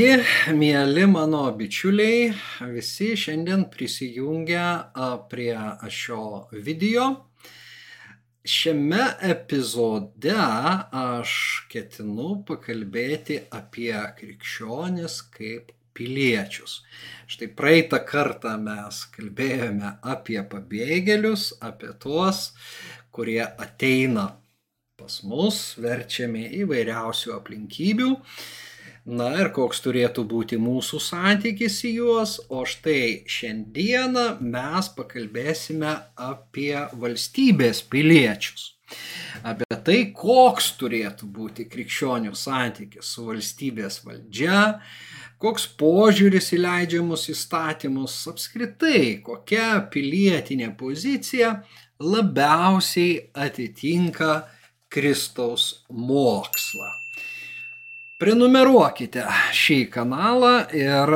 [0.00, 2.30] Sveiki, mėly mano bičiuliai,
[2.72, 4.62] visi šiandien prisijungia
[5.28, 5.52] prie
[5.92, 7.04] šio video.
[8.40, 10.38] Šiame epizode
[11.02, 11.34] aš
[11.68, 13.92] ketinu pakalbėti apie
[14.22, 16.78] krikščionis kaip piliečius.
[17.28, 22.54] Štai praeitą kartą mes kalbėjome apie pabėgėlius, apie tuos,
[23.12, 24.30] kurie ateina
[24.96, 28.10] pas mus, verčiami įvairiausių aplinkybių.
[29.10, 36.76] Na ir koks turėtų būti mūsų santykis į juos, o štai šiandieną mes pakalbėsime apie
[37.00, 38.68] valstybės piliečius.
[39.42, 44.62] Apie tai, koks turėtų būti krikščionių santykis su valstybės valdžia,
[45.42, 51.56] koks požiūris į leidžiamus įstatymus, apskritai kokia pilietinė pozicija
[51.98, 54.44] labiausiai atitinka
[54.90, 56.99] Kristaus mokslą.
[58.20, 59.22] Prenumeruokite
[59.56, 61.10] šį kanalą ir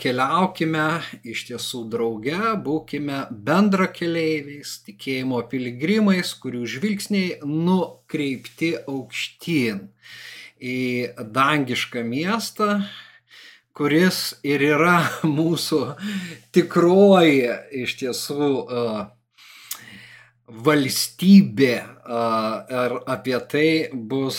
[0.00, 0.84] keliaukime
[1.28, 9.82] iš tiesų drauge, būkime bendra keleiviais, tikėjimo piligrimais, kurių žvilgsniai nukreipti aukštyn
[10.56, 10.80] į
[11.36, 12.78] dangišką miestą,
[13.76, 14.96] kuris ir yra
[15.36, 15.82] mūsų
[16.56, 17.52] tikroji
[17.84, 18.50] iš tiesų
[20.46, 21.74] valstybė
[22.78, 24.38] ir apie tai bus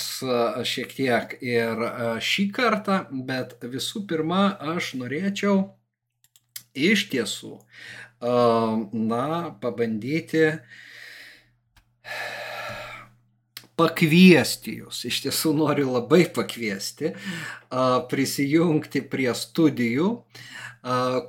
[0.71, 1.83] šiek tiek ir
[2.23, 5.65] šį kartą, bet visų pirma, aš norėčiau
[6.77, 7.57] iš tiesų,
[8.21, 9.27] na,
[9.61, 10.45] pabandyti
[13.77, 17.13] pakviesti jūs, iš tiesų noriu labai pakviesti,
[18.11, 20.09] prisijungti prie studijų,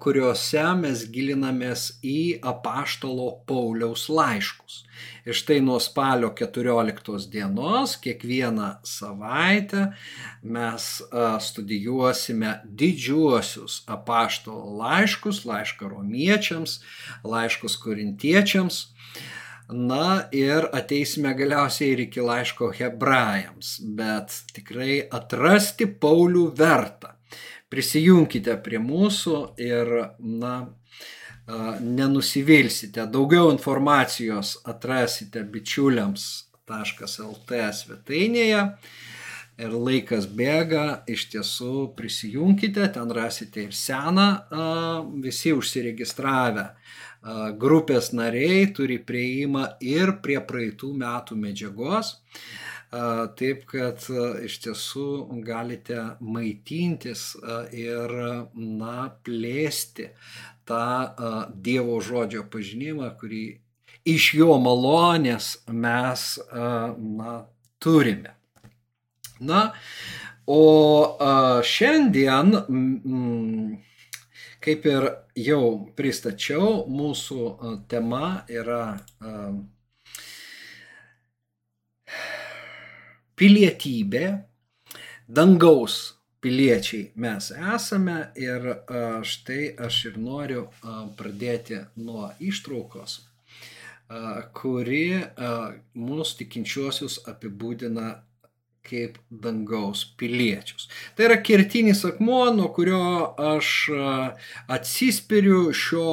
[0.02, 4.82] kuriuose mes gilinamės į apaštalo Pauliaus laiškus.
[5.26, 9.88] Ir štai nuo spalio 14 dienos kiekvieną savaitę
[10.42, 10.86] mes
[11.48, 16.78] studijuosime didžiuosius apaštalo laiškus, laišką romiečiams,
[17.24, 18.86] laiškus korintiečiams.
[19.68, 27.12] Na ir ateisime galiausiai ir iki laiško hebrajams, bet tikrai atrasti Paulių verta
[27.68, 29.90] prisijunkite prie mūsų ir,
[30.24, 30.54] na,
[31.80, 33.06] nenusivilsite.
[33.12, 38.64] Daugiau informacijos atrasite bičiuliams.lt svetainėje.
[39.58, 44.26] Ir laikas bėga, iš tiesų prisijunkite, ten rasite ir seną,
[45.24, 46.68] visi užsiregistravę
[47.58, 52.16] grupės nariai turi prieimą ir prie praeitų metų medžiagos.
[52.88, 54.00] Taip kad
[54.44, 55.08] iš tiesų
[55.44, 57.34] galite maitintis
[57.76, 58.14] ir
[58.54, 60.08] na, plėsti
[60.68, 60.86] tą
[61.52, 63.44] Dievo žodžio pažinimą, kurį
[64.08, 67.34] iš jo malonės mes na,
[67.78, 68.32] turime.
[69.38, 69.72] Na,
[70.48, 70.64] o
[71.60, 72.56] šiandien,
[74.64, 75.08] kaip ir
[75.38, 75.64] jau
[75.96, 77.42] pristačiau, mūsų
[77.90, 78.98] tema yra
[83.38, 84.24] pilietybė,
[85.28, 85.98] dangaus
[86.42, 88.66] piliečiai mes esame ir
[89.26, 90.68] štai aš ir noriu
[91.18, 93.20] pradėti nuo ištraukos,
[94.58, 95.04] kuri
[95.98, 98.08] mūsų tikinčiuosius apibūdina
[98.88, 100.88] kaip dangaus piliečius.
[101.16, 103.02] Tai yra kertinis akmuo, nuo kurio
[103.52, 103.72] aš
[104.78, 106.12] atsispiriu šio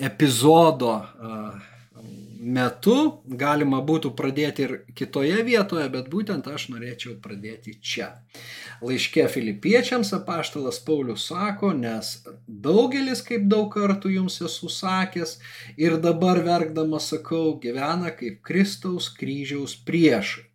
[0.00, 0.94] epizodo
[2.40, 2.96] metu
[3.26, 8.08] galima būtų pradėti ir kitoje vietoje, bet būtent aš norėčiau pradėti čia.
[8.80, 12.14] Laiške filipiečiams apaštalas Paulius sako, nes
[12.48, 15.36] daugelis, kaip daug kartų jums esu sakęs
[15.76, 20.46] ir dabar verkdamas sakau, gyvena kaip Kristaus kryžiaus priešai.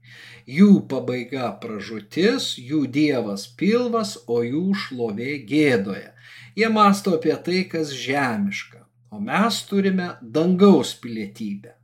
[0.45, 6.11] Jų pabaiga pražutis, jų dievas pilvas, o jų šlovė gėdoje.
[6.55, 11.75] Jie masto apie tai, kas žemiška, o mes turime dangaus pilietybę.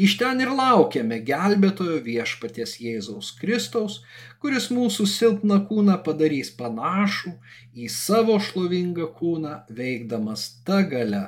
[0.00, 4.00] Iš ten ir laukiame gelbėtojo viešpaties Jėzaus Kristaus,
[4.40, 7.34] kuris mūsų silpną kūną padarys panašų
[7.76, 11.24] į savo šlovingą kūną, veikdamas tą galę,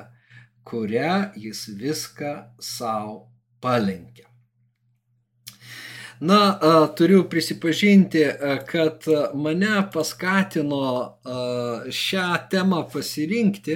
[0.65, 3.25] kurią jis viską savo
[3.61, 4.25] palenkė.
[6.23, 6.39] Na,
[6.95, 8.21] turiu prisipažinti,
[8.69, 9.03] kad
[9.35, 10.85] mane paskatino
[11.91, 13.75] šią temą pasirinkti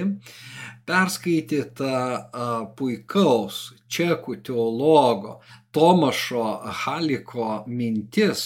[0.88, 1.92] perskaityta
[2.78, 3.58] puikaus
[3.92, 5.38] čekų teologo
[5.72, 6.44] Tomašo
[6.82, 8.44] Haliko mintis,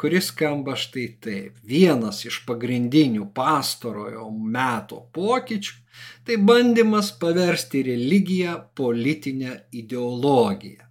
[0.00, 1.58] kuris skamba štai taip.
[1.68, 5.76] Vienas iš pagrindinių pastarojo meto pokyčių-
[6.24, 10.82] tai bandymas paversti religiją politinę ideologiją.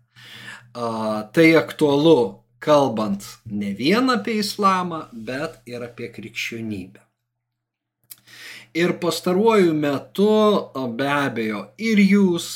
[1.34, 7.05] Tai aktualu kalbant ne vien apie islamą, bet ir apie krikščionybę.
[8.76, 10.28] Ir pastaruoju metu
[10.98, 12.48] be abejo ir jūs,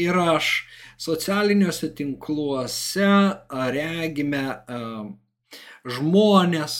[0.00, 0.46] ir aš
[0.96, 3.10] socialiniuose tinkluose
[3.76, 4.44] regime
[5.96, 6.76] žmonės.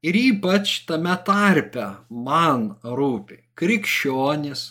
[0.00, 4.62] Ir ypač tame tarpe man rūpi krikščionis,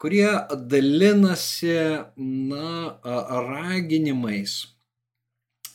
[0.00, 1.76] kurie dalinasi
[2.16, 2.70] na,
[3.50, 4.56] raginimais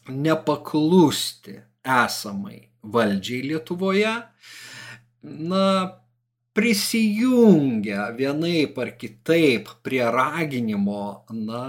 [0.09, 4.15] nepaklusti esamai valdžiai Lietuvoje,
[5.23, 6.01] na,
[6.53, 11.61] prisijungia vienaip ar kitaip prie raginimo, na,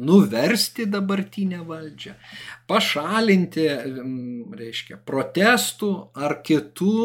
[0.00, 2.14] nuversti dabartinę valdžią,
[2.70, 3.66] pašalinti,
[4.56, 7.04] reiškia, protestų ar kitų,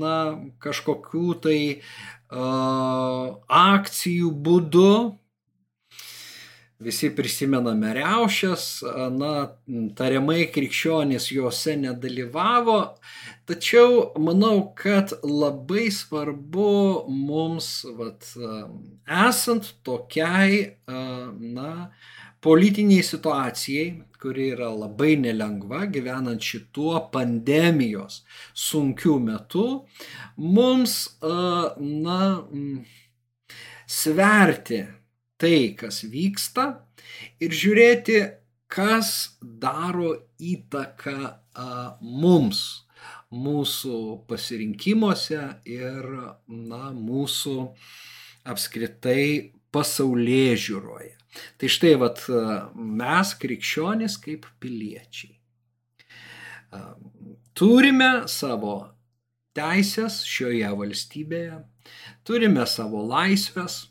[0.00, 0.16] na,
[0.64, 1.58] kažkokių tai
[2.32, 4.94] akcijų būdu
[6.84, 8.64] Visi prisimename riaušės,
[9.14, 9.30] na,
[9.96, 12.78] tariamai krikščionys juose nedalyvavo,
[13.48, 18.28] tačiau manau, kad labai svarbu mums, vat,
[19.28, 21.70] esant tokiai, na,
[22.44, 23.86] politiniai situacijai,
[24.20, 28.20] kuri yra labai nelengva, gyvenant šituo pandemijos
[28.52, 29.64] sunkiu metu,
[30.36, 32.20] mums, na,
[33.86, 34.82] sverti
[35.44, 36.70] tai, kas vyksta
[37.44, 38.16] ir žiūrėti,
[38.72, 41.66] kas daro įtaką a,
[42.00, 42.62] mums,
[43.34, 43.98] mūsų
[44.30, 46.08] pasirinkimuose ir
[46.48, 47.58] na, mūsų
[48.48, 51.12] apskritai pasaulyje žiūroje.
[51.58, 52.20] Tai štai vat,
[52.74, 55.34] mes krikščionys kaip piliečiai.
[57.58, 58.76] Turime savo
[59.54, 61.58] teisės šioje valstybėje,
[62.26, 63.82] turime savo laisvės,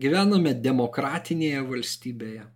[0.00, 2.46] gyvename demokratinėje valstybėje.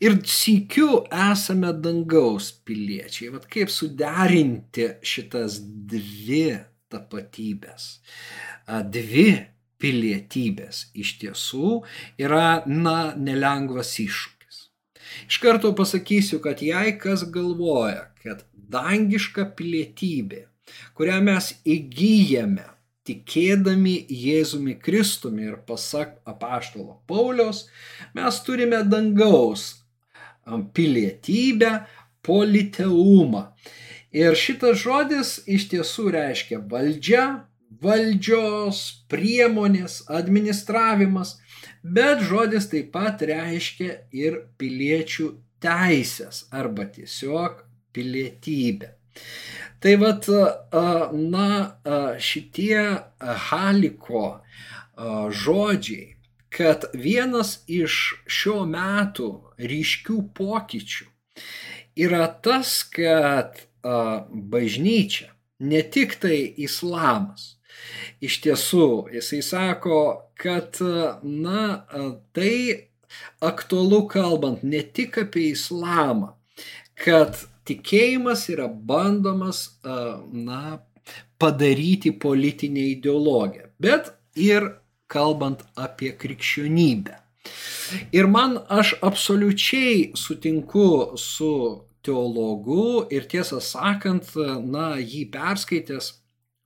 [0.00, 3.34] Ir sykiu esame dangaus piliečiai.
[3.34, 6.56] Vat kaip suderinti šitas dvi
[6.90, 7.90] tapatybės,
[8.94, 9.28] dvi
[9.80, 11.80] pilietybės iš tiesų
[12.20, 14.62] yra, na, nelengvas iššūkis.
[15.28, 20.46] Iš karto pasakysiu, kad jei kas galvoja, kad dangiška pilietybė,
[20.96, 22.68] kurią mes įgyjame
[23.08, 27.66] tikėdami Jėzumi Kristumi ir pasak apaštalo Paulios,
[28.14, 29.70] mes turime dangaus
[30.74, 31.84] pilietybę,
[32.22, 33.46] politeumą.
[34.12, 37.24] Ir šitas žodis iš tiesų reiškia valdžia,
[37.80, 41.36] valdžios, priemonės, administravimas,
[41.82, 45.30] bet žodis taip pat reiškia ir piliečių
[45.62, 47.62] teisės arba tiesiog
[47.94, 48.96] pilietybę.
[49.80, 50.26] Tai vad,
[51.16, 51.50] na,
[52.20, 52.82] šitie
[53.46, 54.24] Haliko
[55.32, 56.16] žodžiai,
[56.52, 57.94] kad vienas iš
[58.28, 61.06] šio metų ryškių pokyčių
[62.04, 63.62] yra tas, kad
[64.52, 65.30] bažnyčia,
[65.64, 67.54] ne tik tai islamas,
[68.20, 70.00] iš tiesų, jisai sako,
[70.36, 70.76] kad,
[71.22, 71.86] na,
[72.36, 72.90] tai
[73.40, 76.34] aktualu kalbant ne tik apie islamą,
[77.00, 79.64] kad tikėjimas yra bandomas,
[80.32, 80.80] na,
[81.40, 84.68] padaryti politinę ideologiją, bet ir
[85.10, 87.16] kalbant apie krikščionybę.
[88.14, 91.52] Ir man aš absoliučiai sutinku su
[92.06, 94.28] teologu ir tiesą sakant,
[94.64, 96.12] na, jį perskaitęs,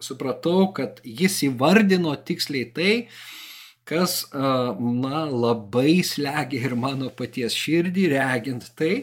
[0.04, 2.92] supratau, kad jis įvardino tiksliai tai,
[3.88, 8.94] kas, na, labai slegia ir mano paties širdį, regint tai,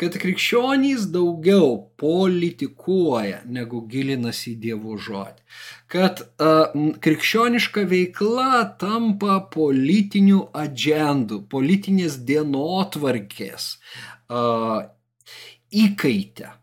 [0.00, 5.44] kad krikščionys daugiau politikuoja, negu gilinasi į Dievo žodį.
[5.92, 6.72] Kad uh,
[7.04, 13.68] krikščioniška veikla tampa politinių agendų, politinės dienotvarkės
[14.32, 14.88] uh,
[15.84, 16.54] įkaitę.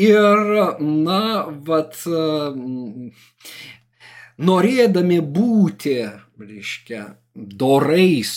[0.00, 1.22] Ir, na,
[1.66, 2.54] vat, uh,
[4.38, 5.96] norėdami būti
[6.38, 7.04] reiškia,
[7.34, 8.32] dorais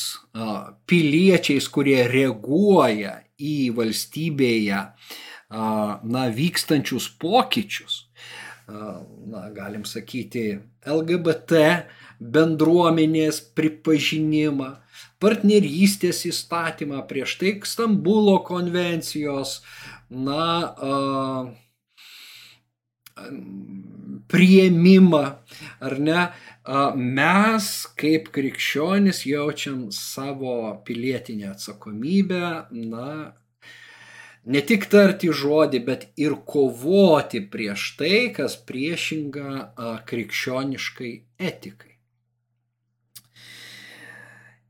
[0.90, 4.82] piliečiais, kurie reaguoja į valstybėje
[5.52, 8.06] na, vykstančius pokyčius,
[8.68, 11.64] na, galim sakyti, LGBT
[12.22, 14.76] bendruomenės pripažinimą,
[15.22, 19.60] partnerystės įstatymą, prieš tai Stambulo konvencijos,
[20.10, 20.46] na,
[24.32, 25.26] prieimimą,
[25.84, 26.24] ar ne,
[26.96, 27.68] mes
[28.00, 33.34] kaip krikščionis jaučiam savo pilietinę atsakomybę, na,
[34.46, 39.74] ne tik tarti žodį, bet ir kovoti prieš tai, kas priešinga
[40.10, 41.14] krikščioniškai
[41.52, 41.96] etikai.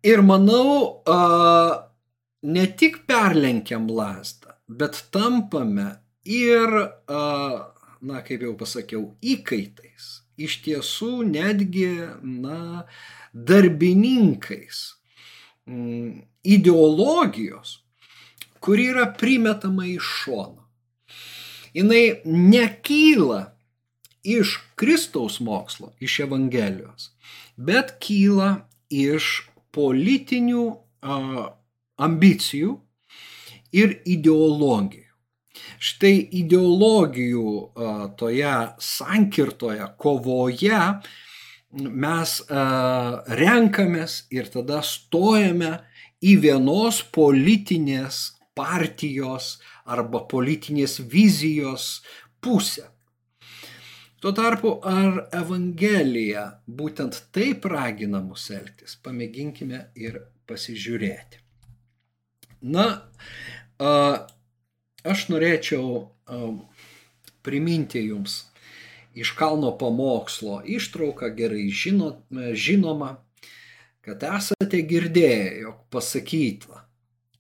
[0.01, 1.03] Ir manau,
[2.41, 5.91] ne tik perlenkiam lasdą, bet tampame
[6.25, 6.73] ir,
[8.01, 10.21] na, kaip jau pasakiau, įkaitais.
[10.41, 11.89] Iš tiesų netgi,
[12.23, 12.87] na,
[13.33, 14.81] darbininkais
[15.69, 17.79] mm, ideologijos,
[18.61, 20.65] kuri yra primetama iš šono.
[21.73, 23.41] Jis nekyla
[24.27, 27.11] iš Kristaus mokslo, iš Evangelijos,
[27.55, 30.65] bet kyla iš politinių
[31.01, 31.15] a,
[32.01, 32.75] ambicijų
[33.71, 35.10] ir ideologijų.
[35.81, 37.53] Štai ideologijų
[38.19, 40.81] toje sankirtoje, kovoje
[41.71, 42.35] mes
[43.41, 45.73] renkamės ir tada stojame
[46.21, 48.23] į vienos politinės
[48.55, 52.01] partijos arba politinės vizijos
[52.43, 52.87] pusę.
[54.21, 61.39] Tuo tarpu, ar Evangelija būtent taip ragina mus elgtis, pamėginkime ir pasižiūrėti.
[62.61, 62.85] Na,
[65.07, 66.09] aš norėčiau
[67.45, 68.45] priminti jums
[69.17, 72.13] iš kalno pamokslo ištrauką gerai žino,
[72.53, 73.17] žinoma,
[74.01, 76.85] kad esate girdėję, jog pasakyta,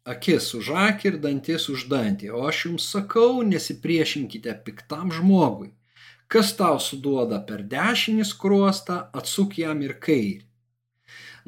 [0.03, 5.71] akis už akį ir dantis už dantį, o aš jums sakau, nesipriešinkite piktam žmogui
[6.31, 10.45] Kas tau suduoda per dešinį skruostą, atsuk jam ir kairį.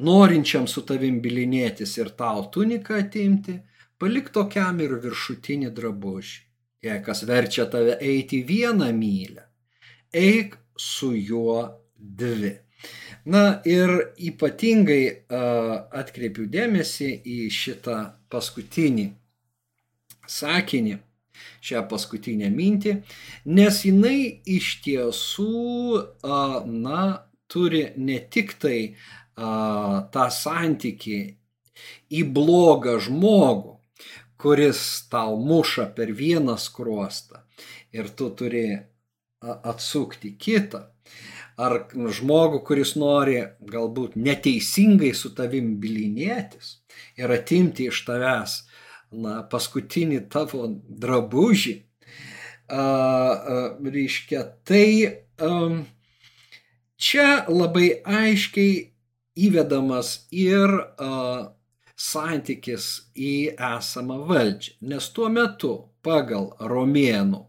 [0.04, 3.54] Norinčiam su tavim bilinėtis ir tau tuniką atimti,
[4.00, 6.42] palik tokiam ir viršutinį drabužį.
[6.84, 9.46] Jei kas verčia tave eiti vieną mylę,
[10.12, 11.62] eik su juo
[11.96, 12.52] dvi.
[13.24, 17.96] Na ir ypatingai uh, atkreipiu dėmesį į šitą
[18.28, 19.06] paskutinį
[20.28, 20.98] sakinį,
[21.64, 22.94] šią paskutinę mintį,
[23.56, 25.48] nes jinai iš tiesų,
[26.68, 27.00] na,
[27.48, 28.78] turi ne tik tai
[29.34, 31.18] tą santyki
[32.14, 33.74] į blogą žmogų,
[34.40, 37.44] kuris tau muša per vieną skruostą
[37.94, 38.66] ir tu turi
[39.44, 40.80] atsukti kitą,
[41.60, 43.36] ar žmogų, kuris nori
[43.70, 46.78] galbūt neteisingai su tavim bilinėtis
[47.20, 48.56] ir atimti iš tavęs
[49.14, 51.74] na, paskutinį tavo drabužį,
[52.68, 54.88] a, a, reiškia, tai
[55.38, 55.50] a,
[56.96, 58.74] čia labai aiškiai
[59.46, 61.52] įvedamas ir a,
[61.96, 65.74] santykis į esamą valdžią, nes tuo metu
[66.04, 67.42] pagal romėnų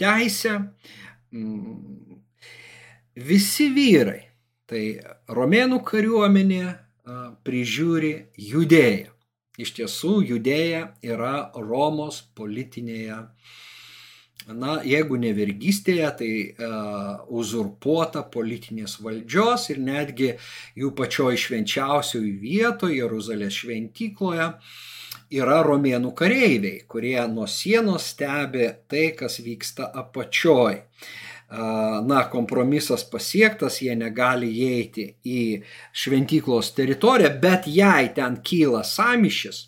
[0.00, 0.56] teisę
[3.30, 4.22] visi vyrai,
[4.70, 4.84] tai
[5.28, 6.64] romėnų kariuomenė
[7.46, 8.12] prižiūri
[8.50, 9.10] judėją.
[9.60, 13.18] Iš tiesų, judėja yra Romos politinėje,
[14.56, 20.30] na, jeigu ne vergystėje, tai uh, uzurpuota politinės valdžios ir netgi
[20.78, 24.50] jų pačioj švenčiausioje vietoje, Jeruzalės šventykloje,
[25.40, 30.80] yra romėnų kareiviai, kurie nuo sienos stebi tai, kas vyksta apačioj.
[31.50, 35.40] Uh, na, kompromisas pasiektas, jie negali įeiti į
[35.92, 39.64] šventyklos teritoriją, bet jei ten kyla samišis,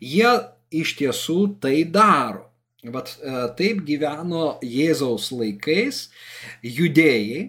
[0.00, 0.30] jie
[0.72, 2.47] iš tiesų tai daro.
[2.86, 3.10] Vat
[3.58, 6.04] taip gyveno Jėzaus laikais
[6.62, 7.48] judėjai,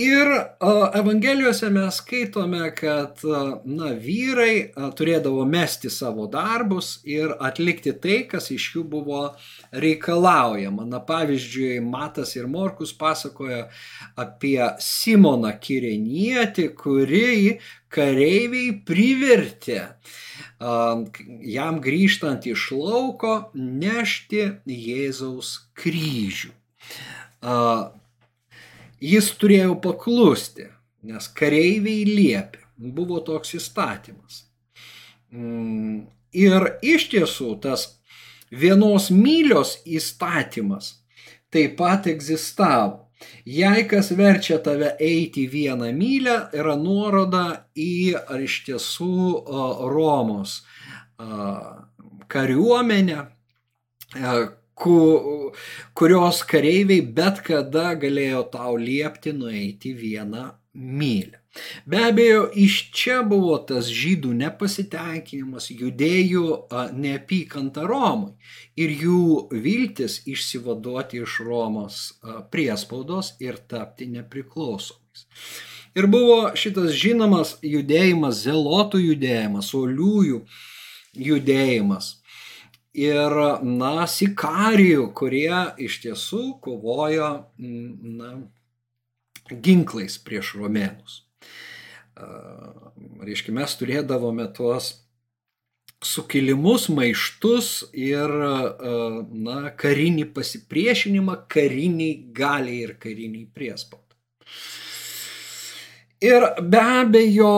[0.00, 0.28] Ir
[0.94, 3.18] Evangelijose mes skaitome, kad
[3.66, 9.24] na, vyrai turėdavo mesti savo darbus ir atlikti tai, kas iš jų buvo
[9.72, 10.86] reikalaujama.
[10.86, 13.64] Na, pavyzdžiui, Matas ir Morkus pasakoja
[14.14, 17.58] apie Simoną Kirenietį, kurį
[17.92, 19.80] kareiviai privertė
[20.60, 26.52] jam grįžtant iš lauko nešti Jėzaus kryžių
[29.00, 30.66] Jis turėjo paklusti,
[31.08, 32.60] nes kareiviai liepė.
[32.80, 34.42] Buvo toks įstatymas.
[35.32, 37.86] Mm, ir iš tiesų tas
[38.50, 40.94] vienos mylios įstatymas
[41.52, 43.06] taip pat egzistavo.
[43.44, 47.44] Jei kas verčia tave eiti vieną mylę, yra nuoroda
[47.76, 49.16] į ar iš tiesų
[49.92, 50.60] Romos
[52.30, 53.18] kariuomenę,
[54.80, 54.96] ku,
[55.94, 61.39] kurios kareiviai bet kada galėjo tau liepti nueiti vieną mylę.
[61.84, 66.44] Be abejo, iš čia buvo tas žydų nepasitenkinimas, judėjų
[66.94, 68.36] neapykanta Romui
[68.78, 69.24] ir jų
[69.64, 71.98] viltis išsivaduoti iš Romos
[72.54, 75.26] priespaudos ir tapti nepriklausomais.
[75.98, 80.44] Ir buvo šitas žinomas judėjimas, zelotų judėjimas, oliųjų
[81.18, 82.12] judėjimas
[82.94, 83.34] ir,
[83.66, 88.30] na, sikarijų, kurie iš tiesų kovojo, na,
[89.50, 91.24] ginklais prieš romėnus.
[93.20, 94.92] Reiškia, mes turėdavome tuos
[96.04, 104.16] sukilimus, maištus ir na, karinį pasipriešinimą kariniai galiai ir kariniai priespaudai.
[106.24, 107.54] Ir be abejo,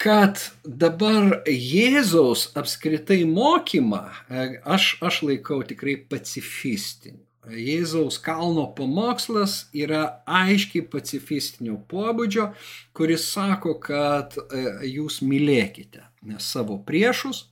[0.00, 4.02] kad dabar Jėzaus apskritai mokymą
[4.64, 7.23] aš, aš laikau tikrai pacifistiniu.
[7.50, 12.48] Jėzaus kalno pamokslas yra aiškiai pacifistinio pobūdžio,
[12.96, 16.04] kuris sako, kad e, jūs mylėkite
[16.40, 17.44] savo priešus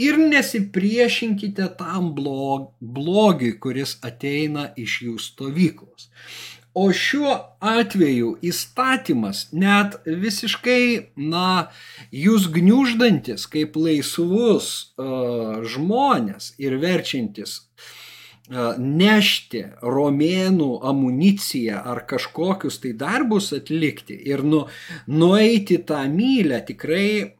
[0.00, 6.08] ir nesipriešinkite tam blogiui, kuris ateina iš jų stovyklos.
[6.78, 7.32] O šiuo
[7.64, 11.68] atveju įstatymas net visiškai, na,
[12.14, 17.64] jūs gniuždantis kaip laisvus uh, žmonės ir verčiantis
[18.48, 24.64] nešti romėnų amuniciją ar kažkokius tai darbus atlikti ir nu,
[25.06, 27.36] nueiti tą mylę tikrai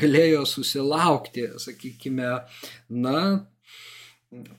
[0.00, 2.38] galėjo susilaukti, sakykime,
[2.88, 3.46] na,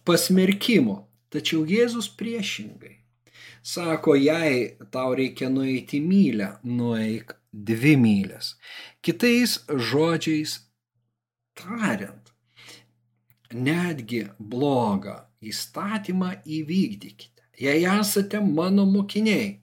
[0.06, 1.08] pasmerkimo.
[1.32, 2.98] Tačiau Jėzus priešingai.
[3.64, 8.56] Sako, jei tau reikia nueiti mylę, nueik dvi mylės.
[9.02, 10.58] Kitais žodžiais
[11.56, 12.34] tariant,
[13.54, 17.42] netgi blogą įstatymą įvykdykite.
[17.62, 19.60] Jei esate mano mokiniai,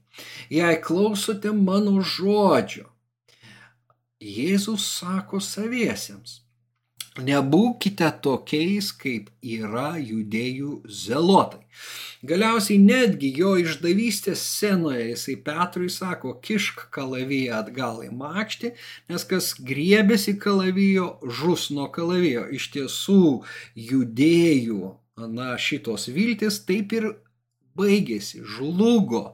[0.51, 2.87] jei klausote mano žodžio,
[4.19, 6.41] Jėzus sako saviesiems,
[7.17, 11.63] Nebūkite tokiais, kaip yra judėjų zelotai.
[12.29, 18.71] Galiausiai netgi jo išdavystės scenoje jisai Petrui sako, kišk kalaviją atgal į makštį,
[19.11, 21.09] nes kas griebėsi kalavijo,
[21.41, 22.45] žus nuo kalavijo.
[22.55, 23.23] Iš tiesų
[23.89, 24.93] judėjų,
[25.27, 27.11] na, šitos viltis taip ir
[27.79, 29.33] baigėsi, žlugo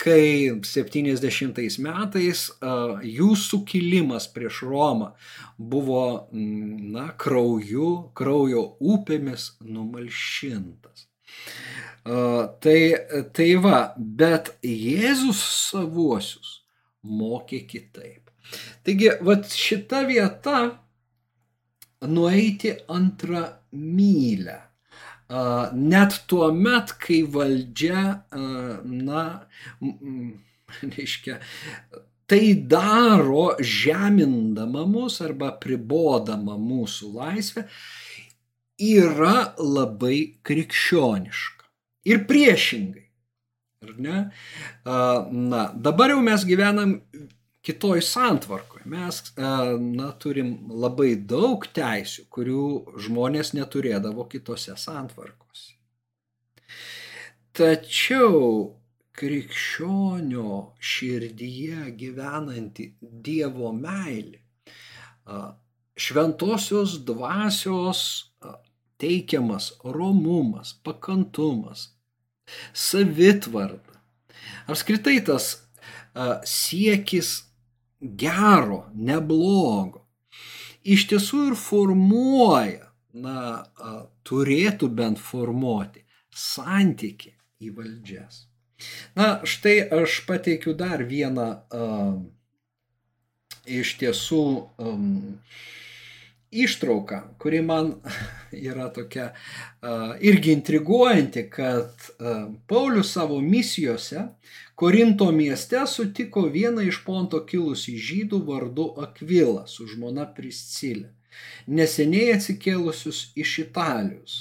[0.00, 2.44] kai 70 metais
[3.06, 5.12] jų sukilimas prieš Romą
[5.58, 11.06] buvo, na, krauju, kraujo upėmis numalšintas.
[12.04, 12.78] Tai,
[13.36, 16.60] tai va, bet Jėzus savuosius
[17.04, 18.28] mokė kitaip.
[18.84, 20.58] Taigi, va šita vieta
[22.04, 24.58] nueiti antrą mylę
[25.28, 28.04] net tuo met, kai valdžia,
[28.84, 29.24] na,
[30.94, 31.38] reiškia,
[32.26, 37.66] tai daro žemindama mus arba pribodama mūsų laisvę,
[38.80, 41.68] yra labai krikščioniška.
[42.10, 43.04] Ir priešingai.
[43.84, 44.20] Ar ne?
[44.84, 46.98] Na, dabar jau mes gyvenam
[47.64, 48.73] kitoj santvarkoje.
[48.84, 49.42] Mes e,
[49.80, 52.64] na, turim labai daug teisių, kurių
[53.06, 55.74] žmonės neturėdavo kitose santvarkose.
[57.54, 58.74] Tačiau
[59.14, 64.40] krikščionio širdyje gyvenanti Dievo meilė,
[65.94, 68.00] šventosios dvasios
[68.98, 71.92] teikiamas romumas, pakantumas,
[72.74, 74.00] savitvarda,
[74.66, 75.52] apskritai tas
[76.48, 77.36] siekis
[78.04, 80.04] gero, neblogo.
[80.84, 83.64] Iš tiesų ir formuoja, na,
[84.26, 88.44] turėtų bent formuoti santyki į valdžias.
[89.16, 92.18] Na, štai aš pateikiu dar vieną uh,
[93.64, 94.44] iš tiesų
[94.82, 95.38] um,
[96.64, 97.92] ištrauką, kuri man
[98.70, 99.32] yra tokia
[100.20, 102.08] irgi intriguojanti, kad
[102.70, 104.28] Paulius savo misijose
[104.74, 111.12] Korinto mieste sutiko vieną iš Ponto kilusį žydų vardu Akvilą su žmona Priscilė,
[111.66, 114.34] neseniai atsikėlusius iš Italijos.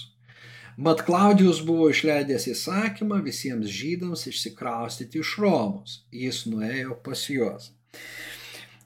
[0.78, 5.99] Mat Klaudijus buvo išleidęs įsakymą visiems žydams išsikraustyti iš Romos.
[6.10, 7.69] Jis nuėjo pas juos.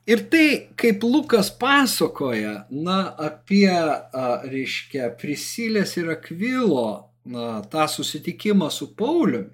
[0.07, 8.69] Ir tai, kaip Lukas pasakoja, na, apie, a, reiškia, Prisilės ir Akvilo, na, tą susitikimą
[8.71, 9.51] su Pauliumi,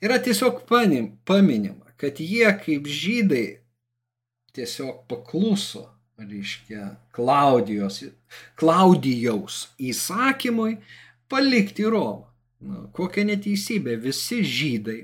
[0.00, 3.44] yra tiesiog paminima, kad jie kaip žydai
[4.56, 5.84] tiesiog pakluso,
[6.16, 8.00] reiškia, Klaudijos,
[8.56, 10.78] Klaudijaus įsakymui
[11.28, 12.24] palikti Romą.
[12.64, 15.02] Na, kokia neteisybė, visi žydai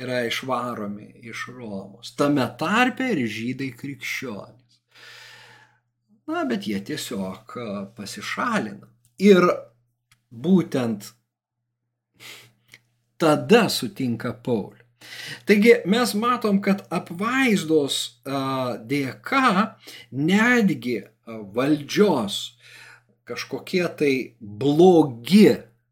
[0.00, 4.80] yra išvaromi iš Romos, tame tarpe ir žydai krikščionys.
[6.30, 7.56] Na, bet jie tiesiog
[7.96, 8.86] pasišalina.
[9.20, 9.44] Ir
[10.30, 11.10] būtent
[13.20, 14.86] tada sutinka Paulių.
[15.48, 17.96] Taigi mes matom, kad apvaizdos
[18.88, 19.76] dėka
[20.12, 22.38] netgi valdžios
[23.28, 25.48] kažkokie tai blogi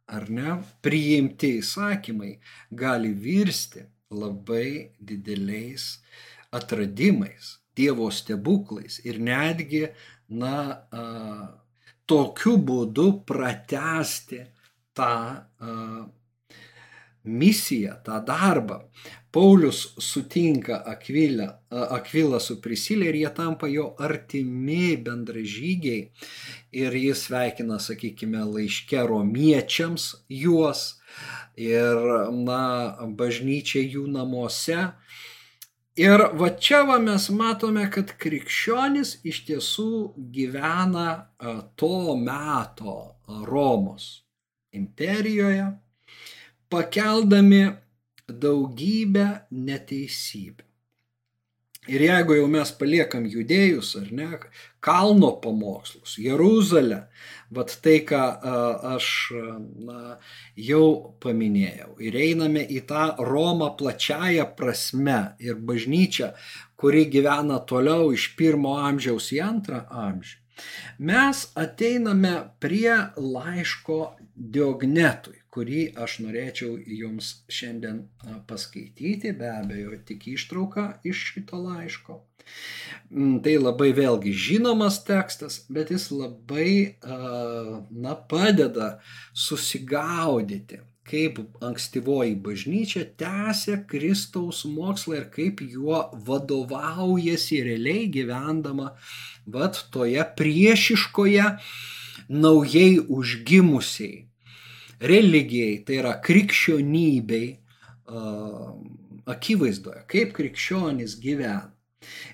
[0.09, 2.35] ar ne priimti įsakymai
[2.83, 5.99] gali virsti labai dideliais
[6.53, 9.85] atradimais, Dievo stebuklais ir netgi,
[10.35, 10.83] na,
[12.11, 14.40] tokiu būdu pratesti
[14.99, 15.12] tą
[17.29, 18.81] misiją, tą darbą.
[19.31, 26.09] Paulius sutinka Akvilę, Akvilą su Prisilė ir jie tampa jo artimi bendražygiai
[26.73, 30.97] ir jis sveikina, sakykime, laiške romiečiams juos
[31.59, 31.98] ir,
[32.44, 32.62] na,
[33.18, 34.92] bažnyčia jų namuose.
[35.98, 39.90] Ir va čia va mes matome, kad krikščionis iš tiesų
[40.35, 41.09] gyvena
[41.74, 42.94] to meto
[43.48, 44.07] Romos
[44.78, 45.66] imperijoje,
[46.70, 47.64] pakeldami
[48.28, 50.67] daugybę neteisybių.
[51.88, 54.27] Ir jeigu jau mes paliekam judėjus, ar ne,
[54.85, 57.07] kalno pamokslus, Jeruzalę,
[57.55, 58.20] vad tai, ką
[58.94, 59.09] aš
[59.87, 60.18] na,
[60.68, 66.35] jau paminėjau, ir einame į tą Romą plačiają prasme ir bažnyčią,
[66.79, 70.37] kuri gyvena toliau iš pirmo amžiaus į antrą amžių,
[71.09, 74.01] mes ateiname prie laiško
[74.37, 78.05] Diognetui kurį aš norėčiau jums šiandien
[78.47, 82.21] paskaityti, be abejo, tik ištrauką iš šito laiško.
[83.11, 86.71] Mm, tai labai vėlgi žinomas tekstas, bet jis labai,
[87.90, 88.92] na, padeda
[89.35, 98.92] susigaudyti, kaip ankstyvoji bažnyčia tęsia Kristaus mokslą ir kaip juo vadovaujasi realiai gyvendama,
[99.49, 101.51] vad toje priešiškoje,
[102.29, 104.28] naujai užgimusiai
[105.00, 107.48] religijai, tai yra krikščionybei
[109.28, 111.70] akivaizdoje, kaip krikščionys gyvena.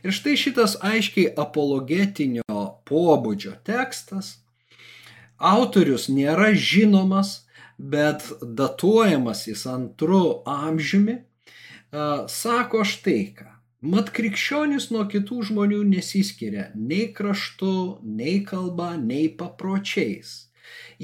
[0.04, 4.44] Ir štai šitas aiškiai apologetinio pobūdžio tekstas,
[5.40, 7.42] autorius nėra žinomas,
[7.78, 11.18] bet datuojamas jis antru amžiumi,
[12.30, 13.50] sako štai ką.
[13.84, 20.43] Mat krikščionis nuo kitų žmonių nesiskiria nei kraštu, nei kalba, nei papročiais.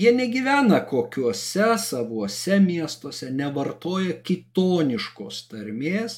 [0.01, 6.15] Jie negyvena kokiuose savuose miestuose, nevartoja kitoniškos tarmės,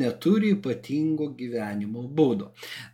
[0.00, 2.50] neturi ypatingo gyvenimo būdo.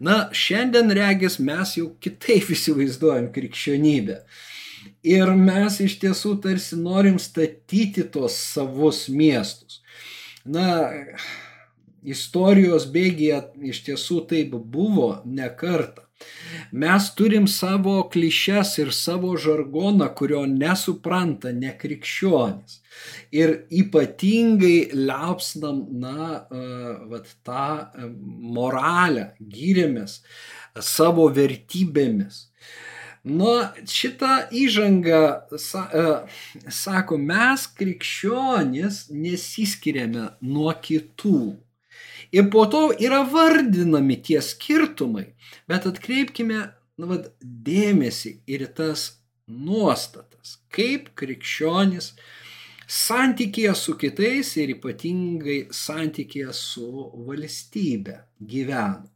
[0.06, 4.20] Na, šiandien regis mes jau kitaip įsivaizduojam krikščionybę.
[5.10, 9.80] Ir mes iš tiesų tarsi norim statyti tos savus miestus.
[10.46, 10.68] Na,
[12.06, 16.06] istorijos bėgėje iš tiesų taip buvo ne kartą.
[16.72, 22.78] Mes turim savo klišes ir savo žargoną, kurio nesupranta nekrikščionis.
[23.34, 26.44] Ir ypatingai liaupsnam, na,
[27.10, 27.66] vat, tą
[28.58, 30.20] moralę, gyrėmės
[30.84, 32.46] savo vertybėmis.
[33.24, 33.50] Nu,
[33.84, 35.24] šitą įžangą
[35.60, 35.82] sa,
[36.72, 41.42] sako, mes krikščionis nesiskiriame nuo kitų.
[42.32, 45.32] Ir po to yra vardinami tie skirtumai.
[45.70, 46.60] Bet atkreipkime
[47.00, 49.06] nu, vat, dėmesį ir tas
[49.50, 52.12] nuostatas, kaip krikščionis
[52.90, 56.90] santykėje su kitais ir ypatingai santykėje su
[57.28, 59.08] valstybe gyvena.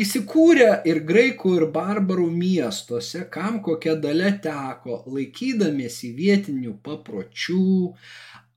[0.00, 7.66] Įsikūrę ir graikų ir barbarų miestuose, kam kokia dalė teko, laikydamiesi vietinių papročių,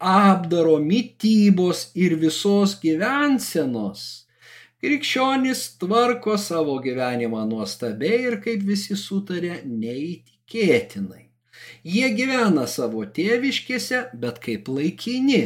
[0.04, 4.28] apdaro, mytybos ir visos gyvensenos,
[4.84, 11.24] krikščionys tvarko savo gyvenimą nuostabiai ir kaip visi sutarė, neįtikėtinai.
[11.88, 15.44] Jie gyvena savo tėviškėse, bet kaip laikini.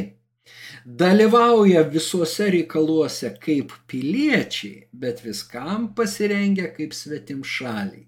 [0.84, 8.07] Dalyvauja visuose reikaluose kaip piliečiai, bet viskam pasirengia kaip svetim šaliai.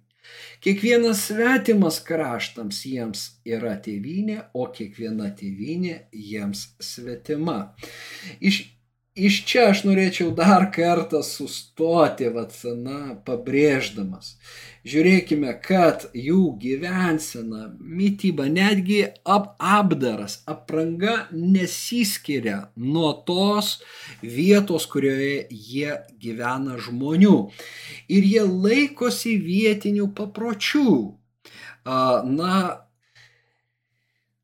[0.60, 7.54] Kiekvienas svetimas kraštams jiems yra tėvynė, o kiekviena tėvynė jiems svetima.
[8.44, 8.58] Iš
[9.18, 14.36] iš čia aš norėčiau dar kartą sustoti, vat, na, pabrėždamas.
[14.86, 23.82] Žiūrėkime, kad jų gyvensena, mytyba, netgi ap apdaras, apranga nesiskiria nuo tos
[24.22, 27.34] vietos, kurioje jie gyvena žmonių.
[28.08, 30.94] Ir jie laikosi vietinių papročių.
[31.84, 32.54] Na,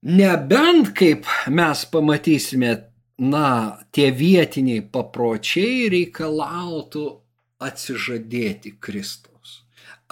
[0.05, 2.75] nebent kaip mes pamatysime
[3.19, 7.05] na, tie vietiniai papročiai reikalautų
[7.65, 9.63] atsižadėti Kristaus,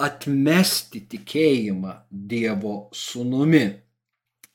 [0.01, 3.67] atmesti tikėjimą Dievo sūnumi.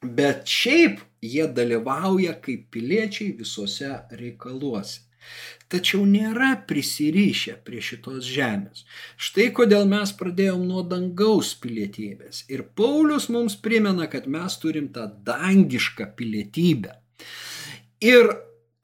[0.01, 5.07] Bet šiaip jie dalyvauja kaip piliečiai visuose reikaluose.
[5.71, 8.87] Tačiau nėra prisirišę prie šitos žemės.
[9.21, 12.47] Štai kodėl mes pradėjom nuo dangaus pilietybės.
[12.51, 16.97] Ir Paulius mums primena, kad mes turim tą dangišką pilietybę.
[18.01, 18.31] Ir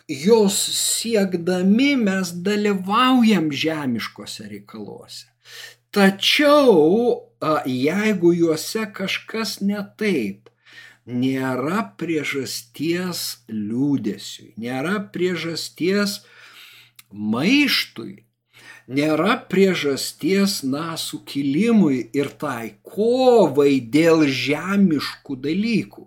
[0.09, 5.27] jos siekdami mes dalyvaujam žemiškose reikaluose.
[5.91, 7.23] Tačiau
[7.65, 10.51] jeigu juose kažkas ne taip,
[11.07, 16.21] nėra priežasties liūdėsiui, nėra priežasties
[17.11, 18.27] maištui,
[18.89, 26.07] nėra priežasties, na, sukilimui ir tai kovai dėl žemiškų dalykų.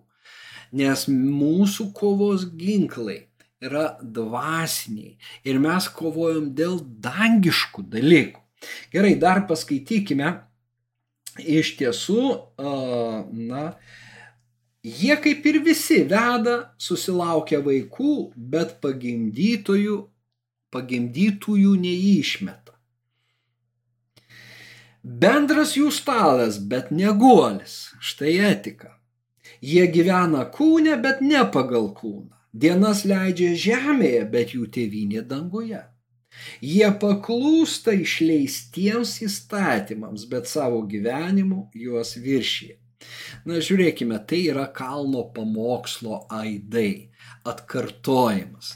[0.71, 3.23] Nes mūsų kovos ginklai
[3.59, 8.43] yra dvasiniai ir mes kovojam dėl dangiškų dalykų.
[8.93, 10.35] Gerai, dar paskaitykime.
[11.39, 12.23] Iš tiesų,
[12.59, 13.63] na,
[14.83, 20.01] jie kaip ir visi veda, susilaukia vaikų, bet pagimdytojų,
[20.75, 22.75] pagimdytųjų neišmeta.
[24.99, 27.93] Bendras jų stalas, bet neguolis.
[28.03, 28.98] Štai etika.
[29.61, 32.35] Jie gyvena kūne, bet ne pagal kūną.
[32.53, 35.83] Dienas leidžia žemėje, bet jų tėvynė danguje.
[36.63, 42.77] Jie paklūsta išleistiems įstatymams, bet savo gyvenimu juos viršyje.
[43.47, 47.11] Na, žiūrėkime, tai yra kalno pamokslo aidai,
[47.47, 48.73] atkartojimas.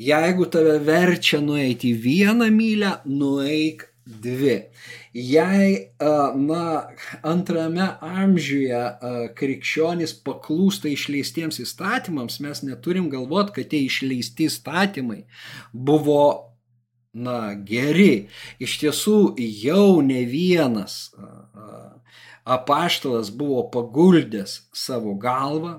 [0.00, 4.56] Jeigu tave verčia nueiti vieną mylę, nueik dvi.
[5.12, 5.92] Jei,
[6.40, 6.64] na,
[7.26, 8.82] antrame amžiuje
[9.36, 15.24] krikščionys paklūsta išleistiems įstatymams, mes neturim galvoti, kad tie išleisti įstatymai
[15.72, 16.22] buvo
[17.12, 18.28] na, geri.
[18.62, 21.08] Iš tiesų jau ne vienas
[22.48, 25.74] apaštalas buvo paguldęs savo galvą,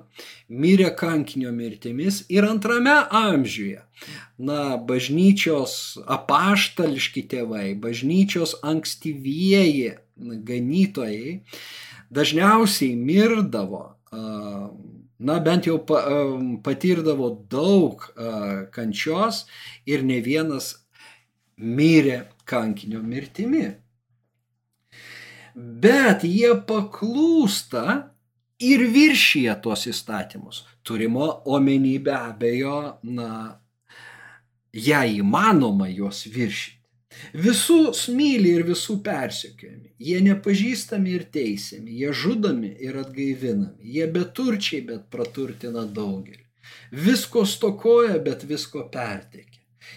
[0.50, 3.82] mirė kankinio mirtimis ir antrame amžiuje.
[4.38, 5.74] Na, bažnyčios
[6.08, 9.98] apaštališki tėvai, bažnyčios ankstyvieji
[10.48, 11.40] ganytojai
[12.10, 15.78] dažniausiai mirdavo, na, bent jau
[16.64, 18.08] patirdavo daug
[18.76, 19.46] kančios
[19.90, 20.74] ir ne vienas
[21.60, 23.68] mirė kankinio mirtimi.
[25.60, 27.86] Bet jie paklūsta
[28.64, 30.64] ir viršyje tuos įstatymus.
[30.84, 33.60] Turimo omeny be abejo, na,
[34.74, 36.78] jei įmanoma juos viršyti.
[37.34, 39.90] Visus myli ir visų persekiojami.
[40.00, 43.82] Jie nepažįstami ir teisiami, jie žudomi ir atgaivinami.
[43.96, 46.46] Jie beturčiai, bet praturtina daugelį.
[47.06, 49.49] Visko stokoja, bet visko perteikia.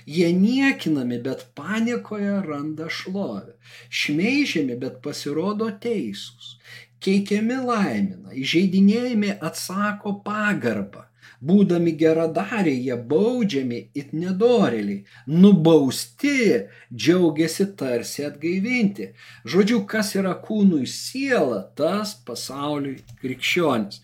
[0.06, 3.54] Jie niekinami, bet paniekoje randa šlovę.
[3.90, 6.56] Šmeižiami, bet pasirodo teisūs.
[7.02, 11.08] Keikiami laimina, įžeidinėjami atsako pagarbą.
[11.42, 19.08] Būdami geradariai, jie baudžiami it nedoreliai, nubausti, džiaugiasi tarsi atgaivinti.
[19.54, 24.02] Žodžiu, kas yra kūnui siela, tas pasauliui krikščionis.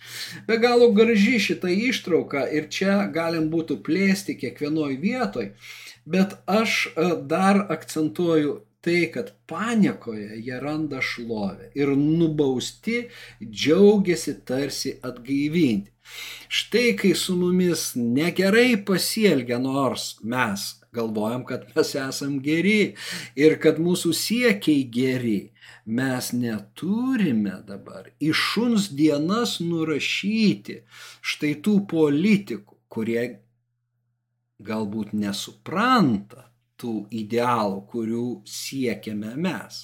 [0.48, 5.52] Be galo graži šitą ištrauką ir čia galim būtų plėsti kiekvienoj vietoj,
[6.06, 13.04] bet aš e, dar akcentuoju tai, kad paniekoje jie randa šlovę ir nubausti
[13.44, 15.92] džiaugiasi tarsi atgaivinti.
[16.48, 22.94] Štai kai su mumis negerai pasielgia, nors mes galvojam, kad mes esam geri
[23.36, 25.40] ir kad mūsų siekiai geri,
[25.84, 30.82] mes neturime dabar iš šuns dienas nurašyti
[31.20, 33.24] štai tų politikų, kurie
[34.64, 39.82] galbūt nesupranta tų idealų, kurių siekiame mes.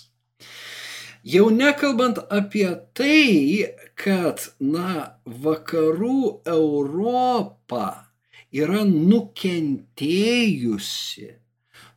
[1.25, 3.65] Jau nekalbant apie tai,
[3.99, 8.11] kad, na, vakarų Europa
[8.55, 11.45] yra nukentėjusi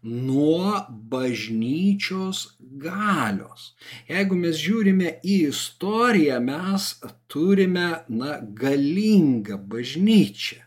[0.07, 3.73] nuo bažnyčios galios.
[4.07, 6.93] Jeigu mes žiūrime į istoriją, mes
[7.31, 10.61] turime, na, galingą bažnyčią,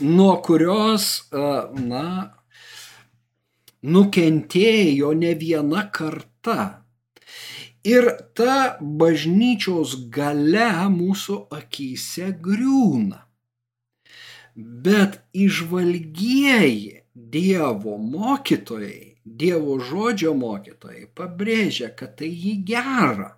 [0.00, 2.34] nuo kurios, na,
[3.82, 6.79] nukentėjo ne viena karta
[7.84, 8.04] Ir
[8.36, 13.22] ta bažnyčios gale mūsų akise griūna.
[14.56, 23.30] Bet išvalgieji Dievo mokytojai, Dievo žodžio mokytojai pabrėžia, kad tai jį gera,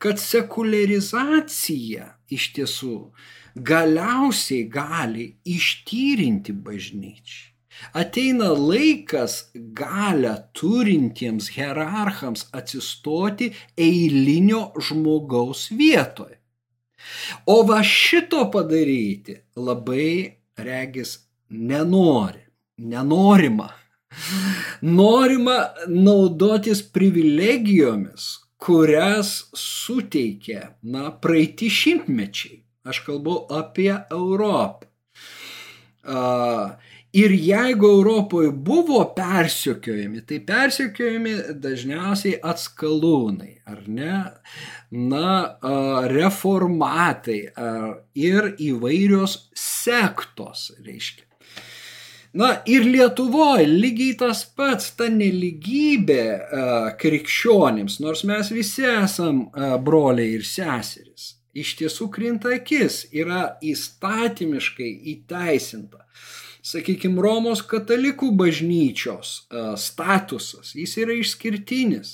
[0.00, 2.96] kad sekularizacija iš tiesų
[3.56, 7.50] galiausiai gali ištyrinti bažnyčią.
[7.92, 16.36] Ateina laikas galę turintiems hierarchams atsistoti eilinio žmogaus vietoje.
[17.46, 22.42] O va šito padaryti labai regis nenori,
[22.76, 23.70] nenorima.
[24.82, 25.56] Norima
[25.86, 28.26] naudotis privilegijomis,
[28.60, 32.60] kurias suteikė, na, praeiti šimtmečiai.
[32.90, 34.88] Aš kalbu apie Europą.
[36.00, 36.72] Uh,
[37.12, 44.18] Ir jeigu Europoje buvo persiokiojami, tai persiokiojami dažniausiai atskalūnai, ar ne?
[44.94, 45.32] Na,
[46.12, 47.40] reformatai
[48.14, 51.26] ir įvairios sektos, reiškia.
[52.38, 56.22] Na ir Lietuvoje lygiai tas pats, ta neligybė
[57.00, 59.48] krikščionims, nors mes visi esam
[59.82, 66.06] broliai ir seserys, iš tiesų krinta akis, yra įstatymiškai įteisinta
[66.66, 72.12] sakykime, Romos katalikų bažnyčios e, statusas, jis yra išskirtinis.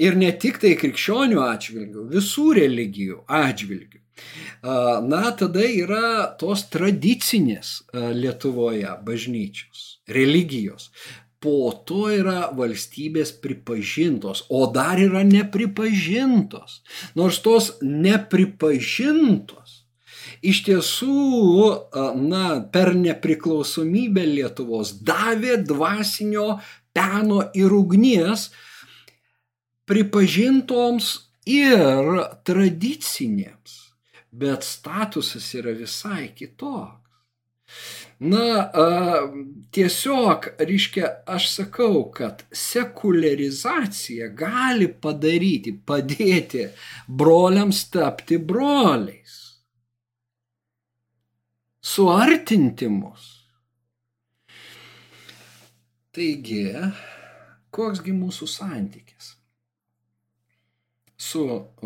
[0.00, 4.00] Ir ne tik tai krikščionių atžvilgių, visų religijų atžvilgių.
[4.00, 4.78] E,
[5.10, 10.90] na, tada yra tos tradicinės e, Lietuvoje bažnyčios, religijos.
[11.44, 16.78] Po to yra valstybės pripažintos, o dar yra nepripažintos.
[17.18, 19.63] Nors tos nepripažintos
[20.44, 21.18] iš tiesų,
[22.20, 26.58] na, per nepriklausomybę Lietuvos davė dvasinio
[26.94, 28.50] peno ir ugnies
[29.88, 31.14] pripažintoms
[31.50, 32.10] ir
[32.46, 33.78] tradicinėms,
[34.32, 37.00] bet statusas yra visai kitoks.
[38.24, 38.70] Na,
[39.74, 46.68] tiesiog, reiškia, aš sakau, kad sekularizacija gali padaryti, padėti
[47.08, 49.43] broliams tapti broliais
[51.84, 53.24] suartinti mus.
[56.14, 56.70] Taigi,
[57.74, 59.34] koksgi mūsų santykis
[61.24, 61.44] su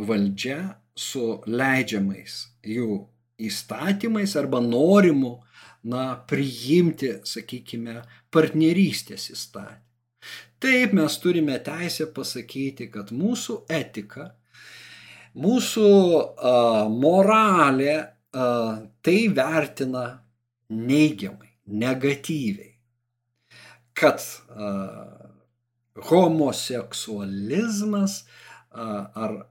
[0.08, 0.58] valdžia,
[0.98, 2.98] su leidžiamais jų
[3.48, 5.38] įstatymais arba norimu,
[5.88, 8.00] na, priimti, sakykime,
[8.34, 9.84] partnerystės įstatymą.
[10.58, 14.32] Taip mes turime teisę pasakyti, kad mūsų etika,
[15.38, 16.54] mūsų a,
[16.90, 17.94] moralė
[18.32, 20.22] tai vertina
[20.68, 22.74] neigiamai, negatyviai,
[23.96, 24.20] kad
[26.10, 28.24] homoseksualizmas
[28.70, 29.48] ar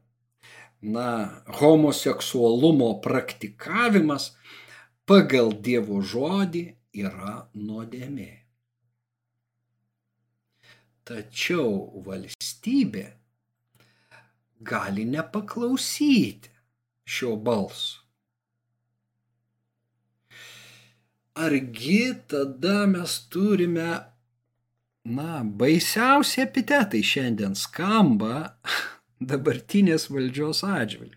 [0.81, 4.31] na, homoseksualumo praktikavimas
[5.09, 6.63] pagal Dievo žodį
[7.01, 8.33] yra nuodėmė.
[11.07, 13.05] Tačiau valstybė
[14.59, 16.51] gali nepaklausyti
[17.07, 18.06] šio balso.
[21.37, 23.89] Argi tada mes turime,
[25.07, 28.57] na, baisiausi epitetai šiandien skamba
[29.29, 31.15] dabartinės valdžios atžvilgiu.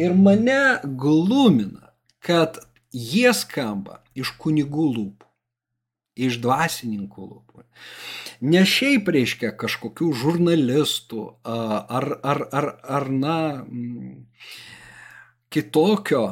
[0.00, 1.92] Ir mane glumina,
[2.24, 2.58] kad
[2.92, 5.28] jie skamba iš kunigų lūpų,
[6.26, 7.64] iš dvasininkų lūpų.
[8.52, 13.36] Ne šiaip reiškia kažkokių žurnalistų ar, ar, ar, ar na,
[15.52, 16.24] kitokio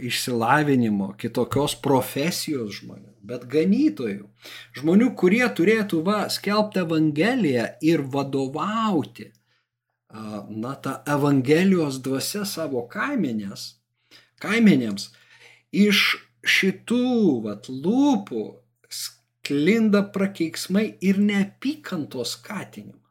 [0.00, 4.28] išsilavinimo, kitokios profesijos žmonių, bet ganytojų.
[4.78, 9.30] Žmonių, kurie turėtų va, skelbti Evangeliją ir vadovauti,
[10.48, 13.74] na, tą Evangelijos dvasia savo kaimenės,
[14.42, 15.10] kaimenėms,
[15.72, 16.04] iš
[16.46, 18.44] šitų vat, lūpų
[18.88, 23.05] sklinda prakeiksmai ir neapykantos skatinimas.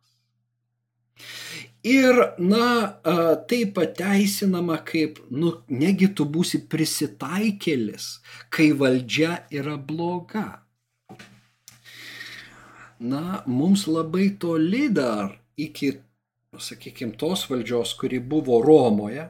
[1.85, 2.97] Ir, na,
[3.45, 8.07] tai pateisinama kaip, nu, negi tu būsi prisitaikėlis,
[8.49, 10.47] kai valdžia yra bloga.
[12.97, 15.91] Na, mums labai toli dar iki,
[16.57, 19.27] sakykime, tos valdžios, kuri buvo Romoje,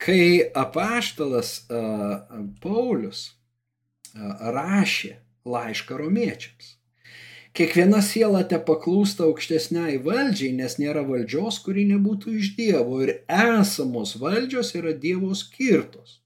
[0.00, 1.66] kai apaštalas
[2.64, 3.26] Paulius
[4.16, 6.77] rašė laišką romiečiams.
[7.56, 14.16] Kiekviena siela te paklūsta aukštesniai valdžiai, nes nėra valdžios, kuri nebūtų iš Dievo ir esamos
[14.20, 16.20] valdžios yra Dievo skirtos.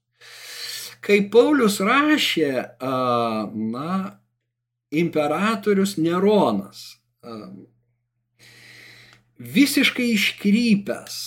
[1.03, 3.95] Kai Paulius rašė, na,
[4.93, 6.85] imperatorius Neronas,
[9.57, 11.17] visiškai iškrypęs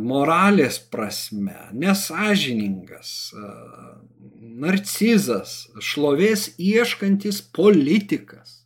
[0.00, 3.34] moralės prasme, nesažiningas,
[4.64, 8.61] narcizas, šlovės ieškantis politikas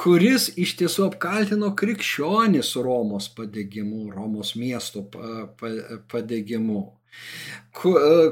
[0.00, 5.04] kuris iš tiesų apkaltino krikščionis Romos padegimu, Romos miesto
[6.10, 6.82] padegimu,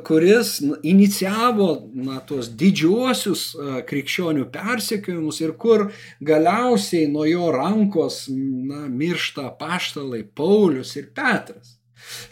[0.06, 3.44] kuris inicijavo na, tuos didžiuosius
[3.88, 5.86] krikščionių persekiojimus ir kur
[6.32, 11.78] galiausiai nuo jo rankos na, miršta paštalai Paulius ir Petras.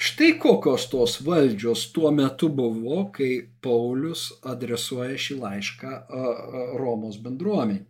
[0.03, 5.93] Štai kokios tos valdžios tuo metu buvo, kai Paulius adresuoja šį laišką
[6.83, 7.87] Romos bendruomenį.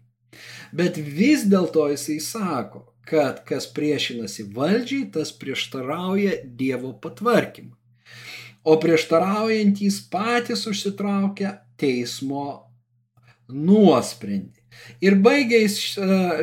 [0.76, 7.76] Bet vis dėlto jisai sako, kad kas priešinasi valdžiai, tas prieštarauja Dievo patvarkymui.
[8.62, 12.46] O prieštaraujantys patys užsitraukia teismo
[13.48, 14.60] nuosprendį.
[15.04, 15.76] Ir baigiais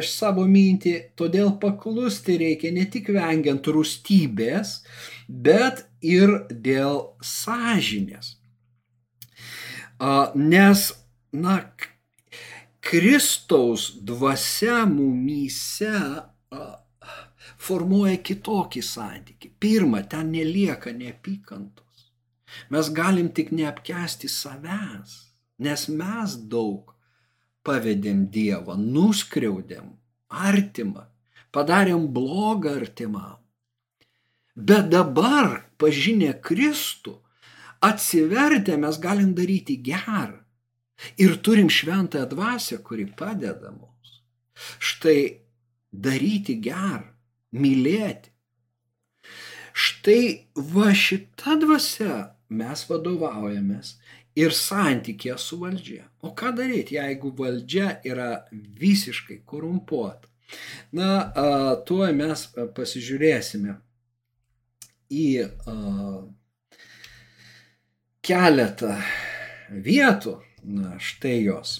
[0.09, 4.81] savo mintį, todėl paklusti reikia ne tik vengiant rūstybės,
[5.27, 8.35] bet ir dėl sąžinės.
[10.37, 10.83] Nes,
[11.33, 11.55] na,
[12.87, 15.91] Kristaus dvasia mumyse
[17.59, 19.51] formuoja kitokį santykį.
[19.59, 22.05] Pirma, ten nelieka neapykantos.
[22.71, 25.17] Mes galim tik neapkesti savęs,
[25.59, 26.95] nes mes daug
[27.67, 29.91] pavedėm Dievą, nuskriaudėm
[30.47, 31.03] artimą,
[31.51, 33.35] padarėm blogą artimam.
[34.55, 37.19] Bet dabar, pažinę Kristų,
[37.83, 40.46] atsivertę mes galim daryti gerą.
[41.21, 44.21] Ir turim šventąją dvasę, kuri padeda mums.
[44.79, 45.41] Štai
[45.93, 47.05] daryti gerą,
[47.53, 48.33] mylėti.
[49.77, 50.21] Štai
[50.73, 52.15] va šita dvasia
[52.49, 53.91] mes vadovaujamės
[54.37, 56.07] ir santykė su valdžia.
[56.25, 60.25] O ką daryti, jeigu valdžia yra visiškai korumpuota?
[60.95, 61.29] Na,
[61.85, 63.75] tuo mes pasižiūrėsime
[65.13, 65.27] į
[68.25, 68.97] keletą
[69.69, 70.37] vietų.
[70.67, 71.77] Na, štai jos.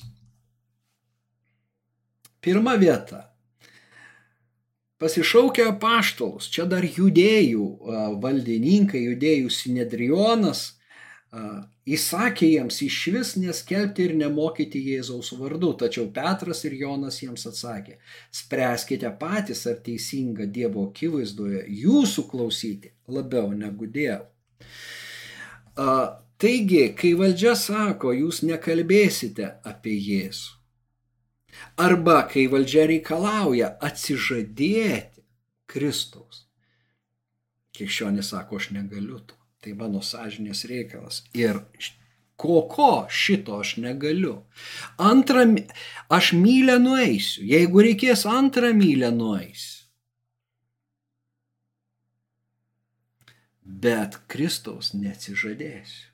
[2.40, 3.26] Pirma vieta.
[4.98, 7.66] Pasišaukia paštalus, čia dar judėjų
[8.24, 10.62] valdininkai, judėjų sinedrionas
[11.88, 17.98] įsakė jiems iš vis neskelbti ir nemokyti Jėzaus vardu, tačiau Petras ir Jonas jiems atsakė,
[18.32, 24.26] spręskite patys, ar teisinga Dievo akivaizdoje jūsų klausyti labiau negu Dievo.
[26.38, 30.54] Taigi, kai valdžia sako, jūs nekalbėsite apie Jėzų,
[31.82, 35.26] arba kai valdžia reikalauja atsižadėti
[35.66, 36.46] Kristaus,
[37.74, 41.24] krikščionis sako, aš negaliu to tai mano sąžinės reikalas.
[41.36, 41.60] Ir
[42.40, 44.38] ko ko šito aš negaliu.
[44.98, 45.44] Antrą,
[46.14, 47.44] aš mylę nueisiu.
[47.52, 49.86] Jeigu reikės antrą mylę nueisiu.
[53.68, 56.07] Bet Kristaus neatsižadėsiu.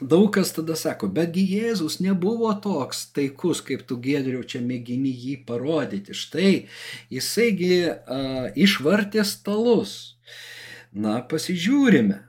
[0.00, 5.36] Daug kas tada sako, betgi Jėzus nebuvo toks taikus, kaip tu gėdriau čia mėgini jį
[5.46, 6.16] parodyti.
[6.18, 6.66] Štai
[7.14, 10.16] jisaigi uh, išvartė stalus.
[10.94, 12.20] Na, pasižiūrime,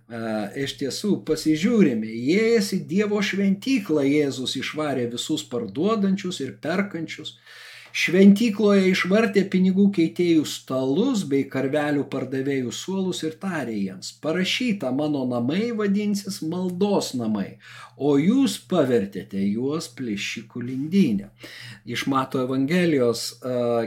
[0.57, 7.35] iš tiesų pasižiūrime, įėjęs į Dievo šventyklą Jėzus išvarė visus parduodančius ir perkančius,
[7.95, 15.69] Šventykloje išvartė pinigų keitėjų stalus bei karvelių pardavėjų suolus ir tarė jiems, parašyta, mano namai
[15.71, 17.53] vadinsis maldos namai,
[17.95, 21.29] o jūs pavertėte juos plėšikų lindynę.
[21.87, 23.37] Iš Mato Evangelijos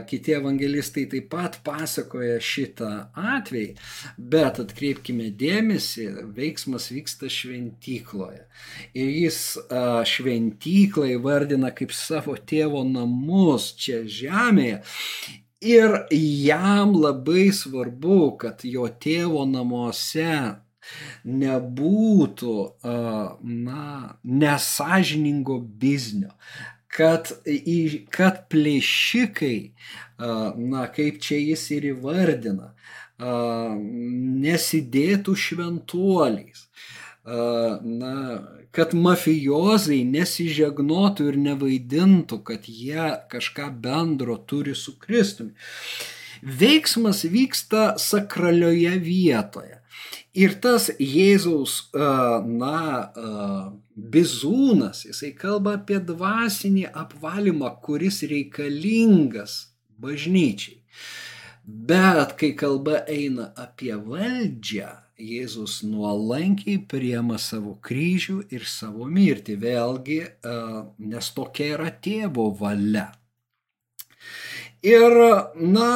[0.09, 3.75] kiti evangelistai taip pat pasakoja šitą atvejį,
[4.17, 8.41] bet atkreipkime dėmesį, veiksmas vyksta šventykloje.
[8.97, 9.39] Ir jis
[10.15, 13.69] šventyklą įvardina kaip savo tėvo namus.
[13.77, 14.81] Čia žemėje.
[15.59, 20.61] Ir jam labai svarbu, kad jo tėvo namuose
[21.27, 22.55] nebūtų,
[23.43, 23.83] na,
[24.23, 26.31] nesažiningo biznio,
[26.87, 27.33] kad,
[28.15, 29.57] kad plėšikai,
[30.19, 32.73] na, kaip čia jis ir įvardina,
[34.47, 36.68] nesidėtų šventuoliais
[37.25, 38.15] na,
[38.71, 45.53] kad mafijozai nesižegnotų ir nevaidintų, kad jie kažką bendro turi su Kristumi.
[46.41, 49.79] Veiksmas vyksta sakralioje vietoje.
[50.37, 53.09] Ir tas Jėzaus, na,
[53.97, 60.79] bizūnas, jisai kalba apie dvasinį apvalymą, kuris reikalingas bažnyčiai.
[61.65, 70.19] Bet kai kalba eina apie valdžią, Jėzus nuolankiai priema savo kryžių ir savo mirtį, vėlgi,
[71.11, 73.09] nes tokia yra tėvo valia.
[74.85, 75.17] Ir,
[75.59, 75.89] na,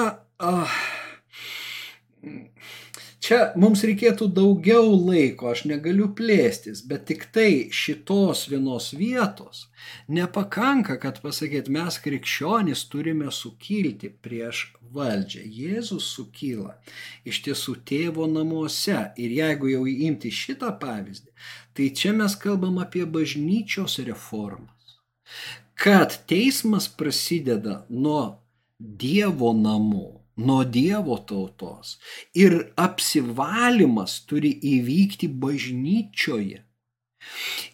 [3.23, 9.67] čia mums reikėtų daugiau laiko, aš negaliu plėstis, bet tik tai šitos vienos vietos
[10.07, 15.43] nepakanka, kad pasakėt, mes krikščionys turime sukilti prieš valdžią.
[15.43, 16.75] Jėzus sukyla
[17.27, 18.99] iš tiesų tėvo namuose.
[19.19, 21.31] Ir jeigu jau įimti šitą pavyzdį,
[21.77, 24.97] tai čia mes kalbam apie bažnyčios reformas.
[25.79, 28.39] Kad teismas prasideda nuo
[28.83, 31.97] Dievo namų, nuo Dievo tautos.
[32.33, 36.61] Ir apsivalimas turi įvykti bažnyčioje.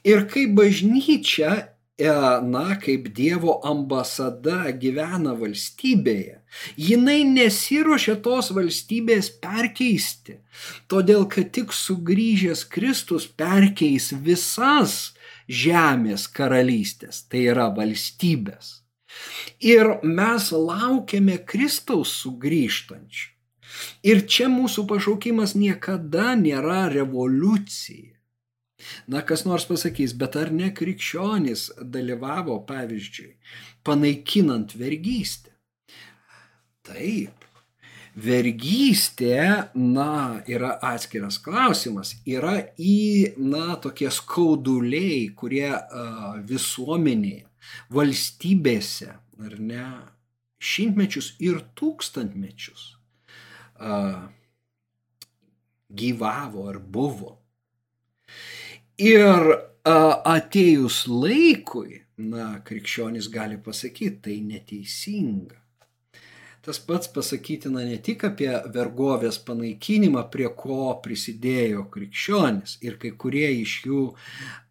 [0.06, 1.52] Ir kai bažnyčia
[2.00, 2.08] E,
[2.42, 6.38] na, kaip Dievo ambasada gyvena valstybėje,
[6.80, 10.38] jinai nesiuošia tos valstybės perkeisti,
[10.88, 14.96] todėl kad tik sugrįžęs Kristus perkeis visas
[15.52, 18.78] žemės karalystės, tai yra valstybės.
[19.60, 23.28] Ir mes laukiame Kristaus sugrįžtančių.
[24.04, 28.16] Ir čia mūsų pašaukimas niekada nėra revoliucija.
[29.12, 31.66] Na, kas nors pasakys, bet ar ne krikščionys
[31.96, 33.34] dalyvavo, pavyzdžiui,
[33.84, 35.52] panaikinant vergystę?
[36.88, 37.36] Taip.
[38.20, 42.16] Vergystė, na, yra atskiras klausimas.
[42.28, 47.46] Yra į, na, tokie skauduliai, kurie uh, visuomenėje,
[47.94, 49.14] valstybėse,
[49.46, 49.86] ar ne,
[50.60, 52.86] šimtmečius ir tūkstantmečius
[53.80, 54.28] uh,
[55.90, 57.38] gyvavo ar buvo.
[59.00, 65.60] Ir uh, atėjus laikui, na, krikščionis gali pasakyti, tai neteisinga.
[66.66, 73.48] Tas pats pasakytina ne tik apie vergovės panaikinimą, prie ko prisidėjo krikščionis ir kai kurie
[73.62, 74.02] iš jų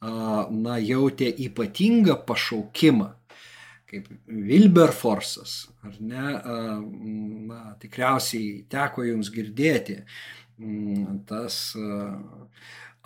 [0.02, 3.14] na, jautė ypatingą pašaukimą
[3.88, 6.24] kaip Wilberforsas, ar ne,
[7.48, 10.02] na, tikriausiai teko jums girdėti,
[11.28, 11.56] tas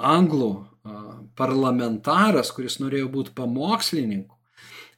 [0.03, 0.51] anglų
[1.39, 4.35] parlamentaras, kuris norėjo būti pamokslininku,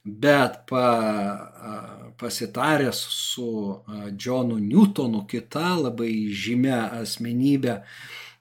[0.05, 3.81] bet pa, pasitaręs su
[4.19, 7.79] Johnu Newtonu, kita labai žymia asmenybė,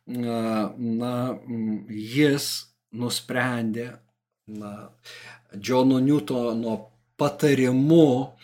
[0.06, 1.14] na,
[1.88, 2.48] jis
[2.92, 3.94] nusprendė
[4.46, 4.90] na,
[5.56, 6.76] Johno Newtono
[7.16, 8.34] patarimu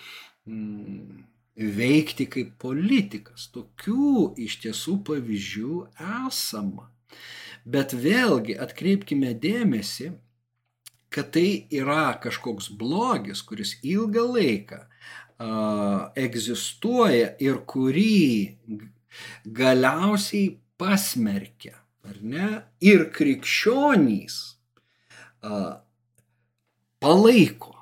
[1.61, 3.51] veikti kaip politikas.
[3.53, 5.77] Tokių iš tiesų pavyzdžių
[6.25, 6.89] esama.
[7.69, 10.15] Bet vėlgi atkreipkime dėmesį,
[11.11, 15.51] kad tai yra kažkoks blogis, kuris ilgą laiką a,
[16.19, 18.57] egzistuoja ir kurį
[19.61, 22.49] galiausiai pasmerkia, ar ne?
[22.81, 24.39] Ir krikščionys
[25.43, 25.83] a,
[27.03, 27.81] palaiko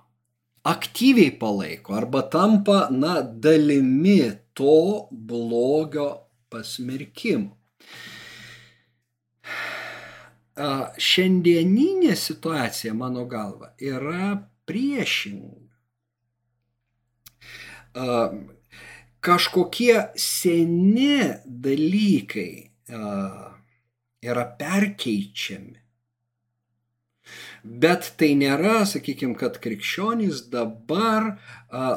[0.69, 4.21] aktyviai palaiko arba tampa, na, dalimi
[4.55, 6.09] to blogio
[6.51, 7.58] pasmerkimo.
[10.99, 14.31] Šiandieninė situacija, mano galva, yra
[14.67, 15.67] priešinga.
[19.29, 22.51] Kažkokie seni dalykai
[24.29, 25.79] yra perkeičiami
[27.63, 31.35] Bet tai nėra, sakykime, kad krikščionys dabar,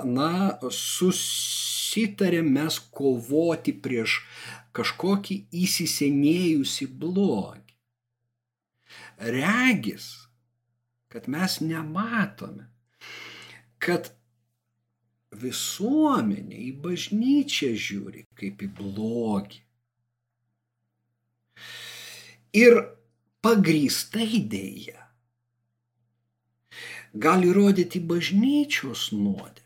[0.08, 0.32] na,
[0.78, 4.22] susitarė mes kovoti prieš
[4.76, 7.61] kažkokį įsisenėjusi blogį.
[9.22, 10.08] Regis,
[11.12, 12.70] kad mes nematome,
[13.82, 14.12] kad
[15.42, 19.62] visuomenė į bažnyčią žiūri kaip į blogį.
[22.62, 22.82] Ir
[23.46, 25.02] pagrįstai dėja
[27.14, 29.60] gali rodyti bažnyčios nuodėmes.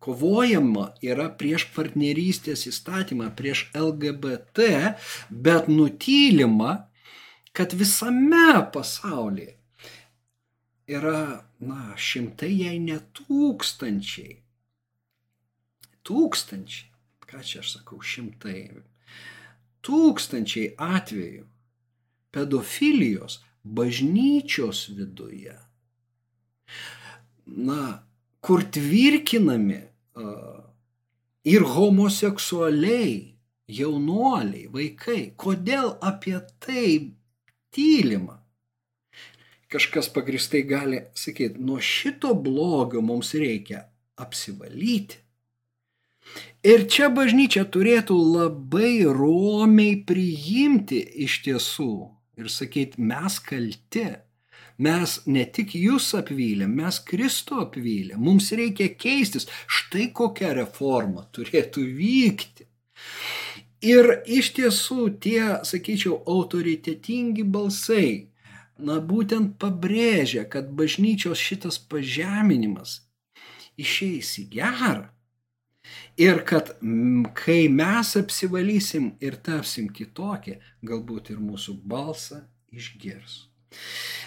[0.00, 4.94] Kovojama yra prieš partnerystės įstatymą, prieš LGBT,
[5.28, 6.89] bet nutylima,
[7.56, 9.56] kad visame pasaulyje
[10.90, 14.40] yra, na, šimtai, jei ne tūkstančiai.
[16.06, 16.88] Tūkstančiai.
[17.30, 18.64] Ką čia aš sakau, šimtai.
[19.86, 21.44] Tūkstančiai atvejų
[22.34, 25.54] pedofilijos bažnyčios viduje
[27.56, 28.02] na,
[28.40, 29.80] kur tvirkinami
[30.14, 30.62] uh,
[31.44, 33.36] ir homoseksualiai,
[33.70, 35.20] jaunuoliai, vaikai.
[35.38, 36.86] Kodėl apie tai
[37.74, 38.38] tylima?
[39.70, 43.84] Kažkas pagristai gali sakyti, nuo šito blogio mums reikia
[44.18, 45.20] apsivalyti.
[46.66, 51.92] Ir čia bažnyčia turėtų labai romiai priimti iš tiesų
[52.40, 54.08] ir sakyti, mes kalti
[54.80, 58.20] Mes ne tik jūs apvylėm, mes Kristų apvylėm.
[58.24, 59.44] Mums reikia keistis.
[59.68, 62.64] Štai kokia reforma turėtų vykti.
[63.80, 68.28] Ir iš tiesų tie, sakyčiau, autoritetingi balsai,
[68.76, 73.00] na būtent pabrėžia, kad bažnyčios šitas pažeminimas
[73.80, 75.08] išeis į gerą.
[76.20, 76.74] Ir kad
[77.34, 83.49] kai mes apsivalysim ir tapsim kitokie, galbūt ir mūsų balsą išgirs.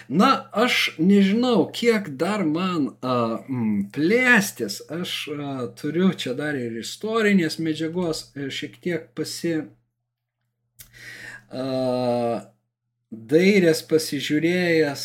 [0.08, 3.14] Na, aš nežinau, kiek dar man a,
[3.48, 4.82] m, plėstis.
[4.92, 9.54] Aš a, turiu čia dar ir istorinės medžiagos, e, šiek tiek pasi
[11.48, 12.44] a,
[13.14, 15.04] dairės pasižiūrėjęs,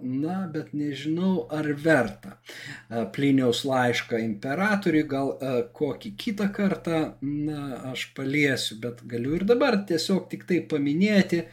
[0.00, 2.38] na, bet nežinau, ar verta.
[3.14, 5.34] Pliniaus laišką imperatoriui, gal
[5.76, 7.60] kokį kitą kartą, na,
[7.92, 11.44] aš paliesiu, bet galiu ir dabar tiesiog tik tai paminėti.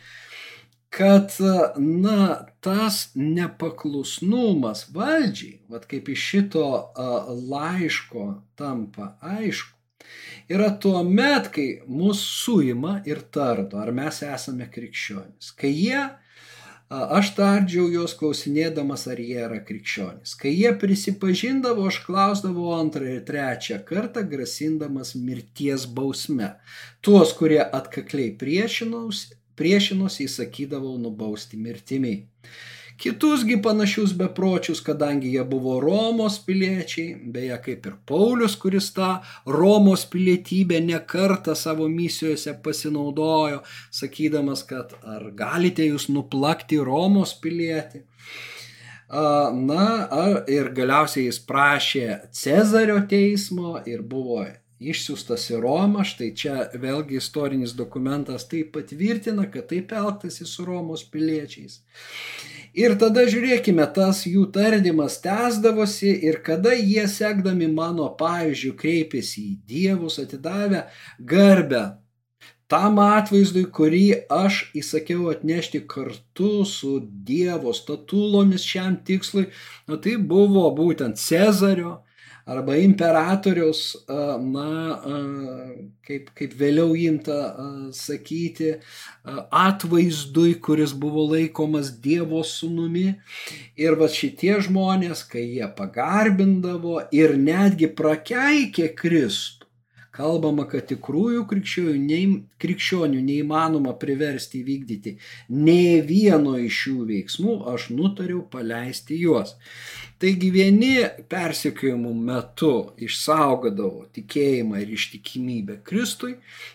[0.90, 1.32] Kad,
[1.78, 6.66] na, tas nepaklusnumas valdžiai, vad kaip iš šito
[7.52, 9.78] laiško tampa aišku,
[10.50, 15.54] yra tuo met, kai mus suima ir tardo, ar mes esame krikščionys.
[15.60, 16.08] Kai jie
[16.90, 20.32] Aš tardžiau juos klausinėdamas, ar jie yra krikščionys.
[20.42, 26.56] Kai jie prisipažindavo, aš klausdavau antrą ir trečią kartą, grasindamas mirties bausme.
[27.06, 32.18] Tuos, kurie atkakliai priešinosi, priešinosi įsakydavau nubausti mirtimi.
[32.99, 40.03] Kitusgi panašius bepročius, kadangi jie buvo Romos piliečiai, beje kaip ir Paulius, kuris tą Romos
[40.12, 43.62] pilietybę nekartą savo misijose pasinaudojo,
[44.01, 48.03] sakydamas, kad ar galite jūs nuplakti Romos pilietį.
[49.10, 49.86] Na,
[50.51, 54.43] ir galiausiai jis prašė Cezario teismo ir buvo
[54.80, 61.04] išsiųstas į Romą, štai čia vėlgi istorinis dokumentas tai patvirtina, kad taip elgtasi su Romos
[61.04, 61.82] piliečiais.
[62.80, 69.56] Ir tada žiūrėkime, tas jų tardymas tęsdavosi ir kada jie sekdami mano pavyzdžių kreipėsi į
[69.72, 70.86] dievus, atidavę
[71.20, 71.88] garbę
[72.70, 79.48] tam atvaizdui, kurį aš įsakiau atnešti kartu su Dievo statulomis šiam tikslui,
[79.90, 81.96] nu, tai buvo būtent Cezario,
[82.50, 84.70] arba imperatoriaus, na,
[86.08, 87.38] kaip, kaip vėliau imta
[87.95, 88.76] sakyti,
[89.26, 93.08] atvaizdui, kuris buvo laikomas Dievo sūnumi.
[93.80, 99.60] Ir va šitie žmonės, kai jie pagarbindavo ir netgi prakeikė Kristų,
[100.20, 102.24] kalbama, kad tikrųjų krikščionių, nei,
[102.60, 105.16] krikščionių neįmanoma priversti įvykdyti
[105.56, 109.56] nei vieno iš šių veiksmų, aš nutariau paleisti juos.
[110.20, 110.97] Taigi vieni
[111.32, 116.34] persekiojimų metu išsaugodavo tikėjimą ir ištikimybę Kristui,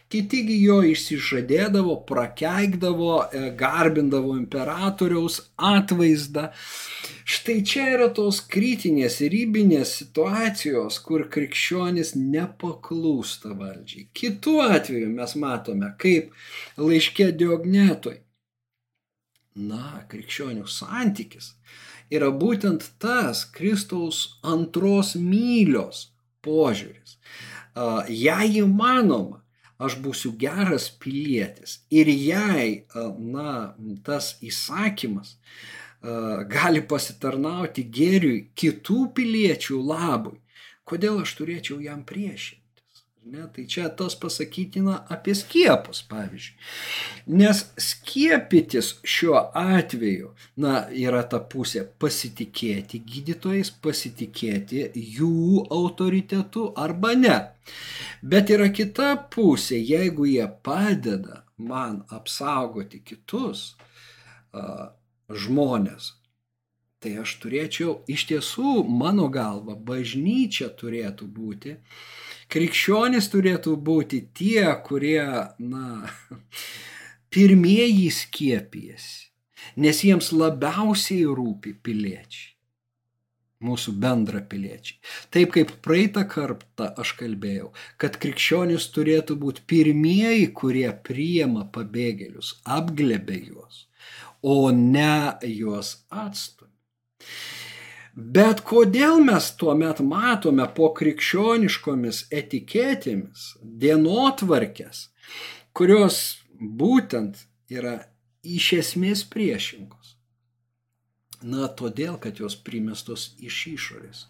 [0.08, 6.46] kitigi jo išsižadėdavo, prakeikdavo, e, garbindavo imperatoriaus atvaizdą.
[7.34, 14.08] Štai čia yra tos kritinės rybinės situacijos, kur krikščionis nepaklūsta valdžiai.
[14.16, 16.32] Kitu atveju mes matome, kaip
[16.80, 18.22] laiškė Diognetoj.
[19.68, 21.52] Na, krikščionių santykis
[22.12, 26.08] yra būtent tas Kristaus antros mylios
[26.44, 27.18] požiūris.
[28.08, 29.40] Jei įmanoma,
[29.78, 32.84] aš būsiu geras pilietis ir jei,
[33.18, 33.74] na,
[34.06, 35.36] tas įsakymas
[36.50, 40.36] gali pasitarnauti gėriui kitų piliečių labui,
[40.84, 42.63] kodėl aš turėčiau jam priešinti?
[43.26, 46.56] Ne, tai čia tas pasakytina apie skiepus, pavyzdžiui.
[47.40, 54.82] Nes skiepytis šiuo atveju, na, yra ta pusė pasitikėti gydytojais, pasitikėti
[55.16, 57.38] jų autoritetu arba ne.
[58.20, 64.92] Bet yra kita pusė, jeigu jie padeda man apsaugoti kitus uh,
[65.32, 66.10] žmonės,
[67.00, 72.04] tai aš turėčiau, iš tiesų, mano galva, bažnyčia turėtų būti uh,
[72.52, 75.22] Krikščionys turėtų būti tie, kurie,
[75.58, 76.10] na,
[77.34, 79.30] pirmieji skiepijasi,
[79.80, 82.50] nes jiems labiausiai rūpi piliečiai.
[83.64, 84.98] Mūsų bendra piliečiai.
[85.32, 87.70] Taip kaip praeitą kartą aš kalbėjau,
[88.02, 93.86] kad krikščionys turėtų būti pirmieji, kurie priema pabėgėlius, apglebė juos,
[94.44, 96.74] o ne juos atstumia.
[98.14, 103.46] Bet kodėl mes tuomet matome po krikščioniškomis etiketėmis
[103.82, 105.08] dienotvarkės,
[105.74, 106.18] kurios
[106.60, 107.96] būtent yra
[108.46, 110.12] iš esmės priešingos?
[111.42, 114.20] Na, todėl, kad jos primestos iš išorės.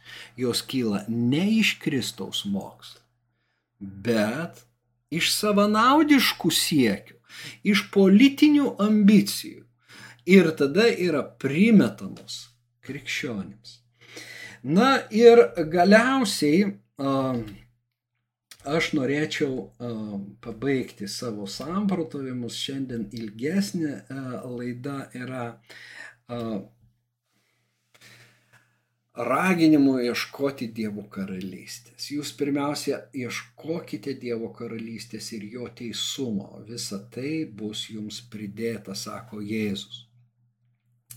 [0.41, 3.05] Jos kyla ne iš Kristaus mokslo,
[3.79, 4.65] bet
[5.13, 7.21] iš savanaudiškų siekių,
[7.69, 9.61] iš politinių ambicijų.
[10.25, 12.54] Ir tada yra primetamos
[12.87, 13.79] krikščionims.
[14.65, 16.71] Na ir galiausiai
[18.65, 19.67] aš norėčiau
[20.45, 22.57] pabaigti savo samprotavimus.
[22.57, 23.99] Šiandien ilgesnė
[24.45, 25.49] laida yra
[29.15, 32.09] raginimų ieškoti Dievo karalystės.
[32.11, 36.65] Jūs pirmiausia ieškokite Dievo karalystės ir jo teisumo.
[36.67, 40.09] Visa tai bus jums pridėta, sako Jėzus.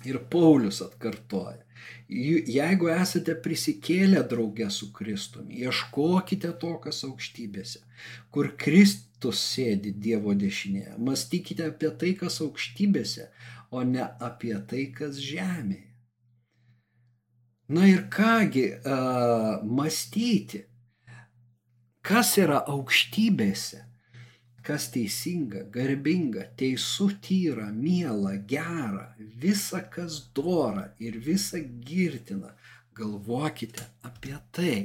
[0.08, 1.64] Ir Paulius atkartoja,
[2.08, 7.82] jeigu esate prisikėlę draugę su Kristumi, ieškokite to, kas aukštybėse,
[8.32, 10.95] kur Kristus sėdi Dievo dešinėje.
[11.10, 13.28] Mąstykite apie tai, kas aukštybėse,
[13.72, 15.84] o ne apie tai, kas žemėje.
[17.68, 20.64] Na ir kągi uh, mąstyti,
[21.99, 23.82] kas yra aukštybėse,
[24.68, 32.51] kas teisinga, garbinga, teisų tyra, miela, gera, visa kas dora ir visa girtina,
[32.97, 34.76] galvokite apie tai.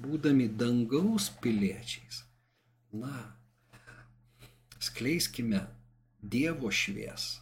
[0.00, 2.22] Būdami dangaus piliečiais,
[2.94, 3.14] na,
[4.78, 5.66] skleiskime
[6.20, 7.40] Dievo šviesą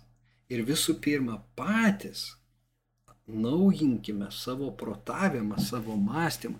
[0.55, 2.38] ir visų pirma patys
[3.28, 6.58] naujinkime savo protavimą, savo mąstymą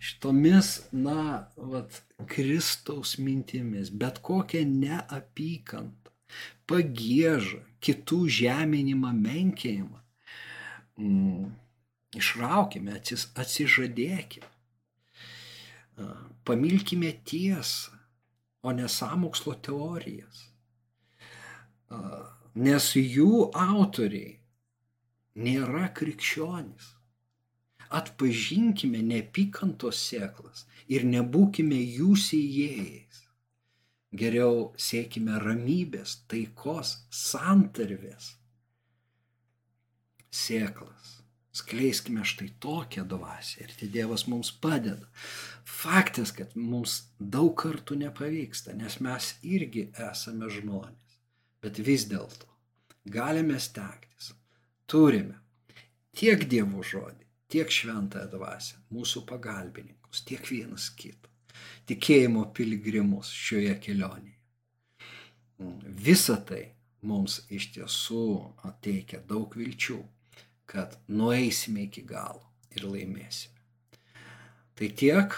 [0.00, 6.10] šitomis, na, vat, Kristaus mintimis, bet kokią neapykantą,
[6.68, 10.02] pagėžą, kitų žeminimą, menkėjimą.
[10.98, 11.52] Mm,
[12.18, 14.50] išraukime, atsis, atsižadėkime,
[16.44, 17.94] pamilkime tiesą,
[18.62, 20.48] o ne samokslo teorijas.
[22.58, 24.37] Nes jų autoriai
[25.38, 26.94] nėra krikščionys.
[27.98, 33.22] Atpažinkime neapykantos sėklas ir nebūkime jų sėjėjais.
[34.18, 38.34] Geriau siekime ramybės, taikos, santarvės
[40.32, 41.14] sėklas.
[41.58, 45.08] Skleiskime štai tokią dvasę ir tai Dievas mums padeda.
[45.64, 51.16] Faktas, kad mums daug kartų nepavyksta, nes mes irgi esame žmonės.
[51.64, 52.46] Bet vis dėlto
[53.08, 54.07] galime stektis
[54.88, 55.36] turime
[56.18, 61.30] tiek Dievo žodį, tiek šventąją dvasę, mūsų pagalbininkus, tiek vienas kitą,
[61.88, 64.36] tikėjimo piligrimus šioje kelionėje.
[66.08, 66.64] Visa tai
[67.02, 68.24] mums iš tiesų
[68.84, 69.98] teikia daug vilčių,
[70.68, 73.56] kad nueisime iki galo ir laimėsime.
[74.78, 75.34] Tai tiek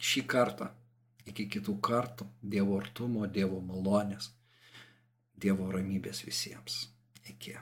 [0.00, 0.70] šį kartą,
[1.30, 4.32] iki kitų kartų, Dievo artumo, Dievo malonės,
[5.40, 6.88] Dievo ramybės visiems.
[7.30, 7.54] Iki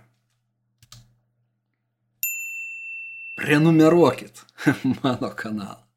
[3.38, 4.44] prenumeruokit
[5.02, 5.87] mano kanalą.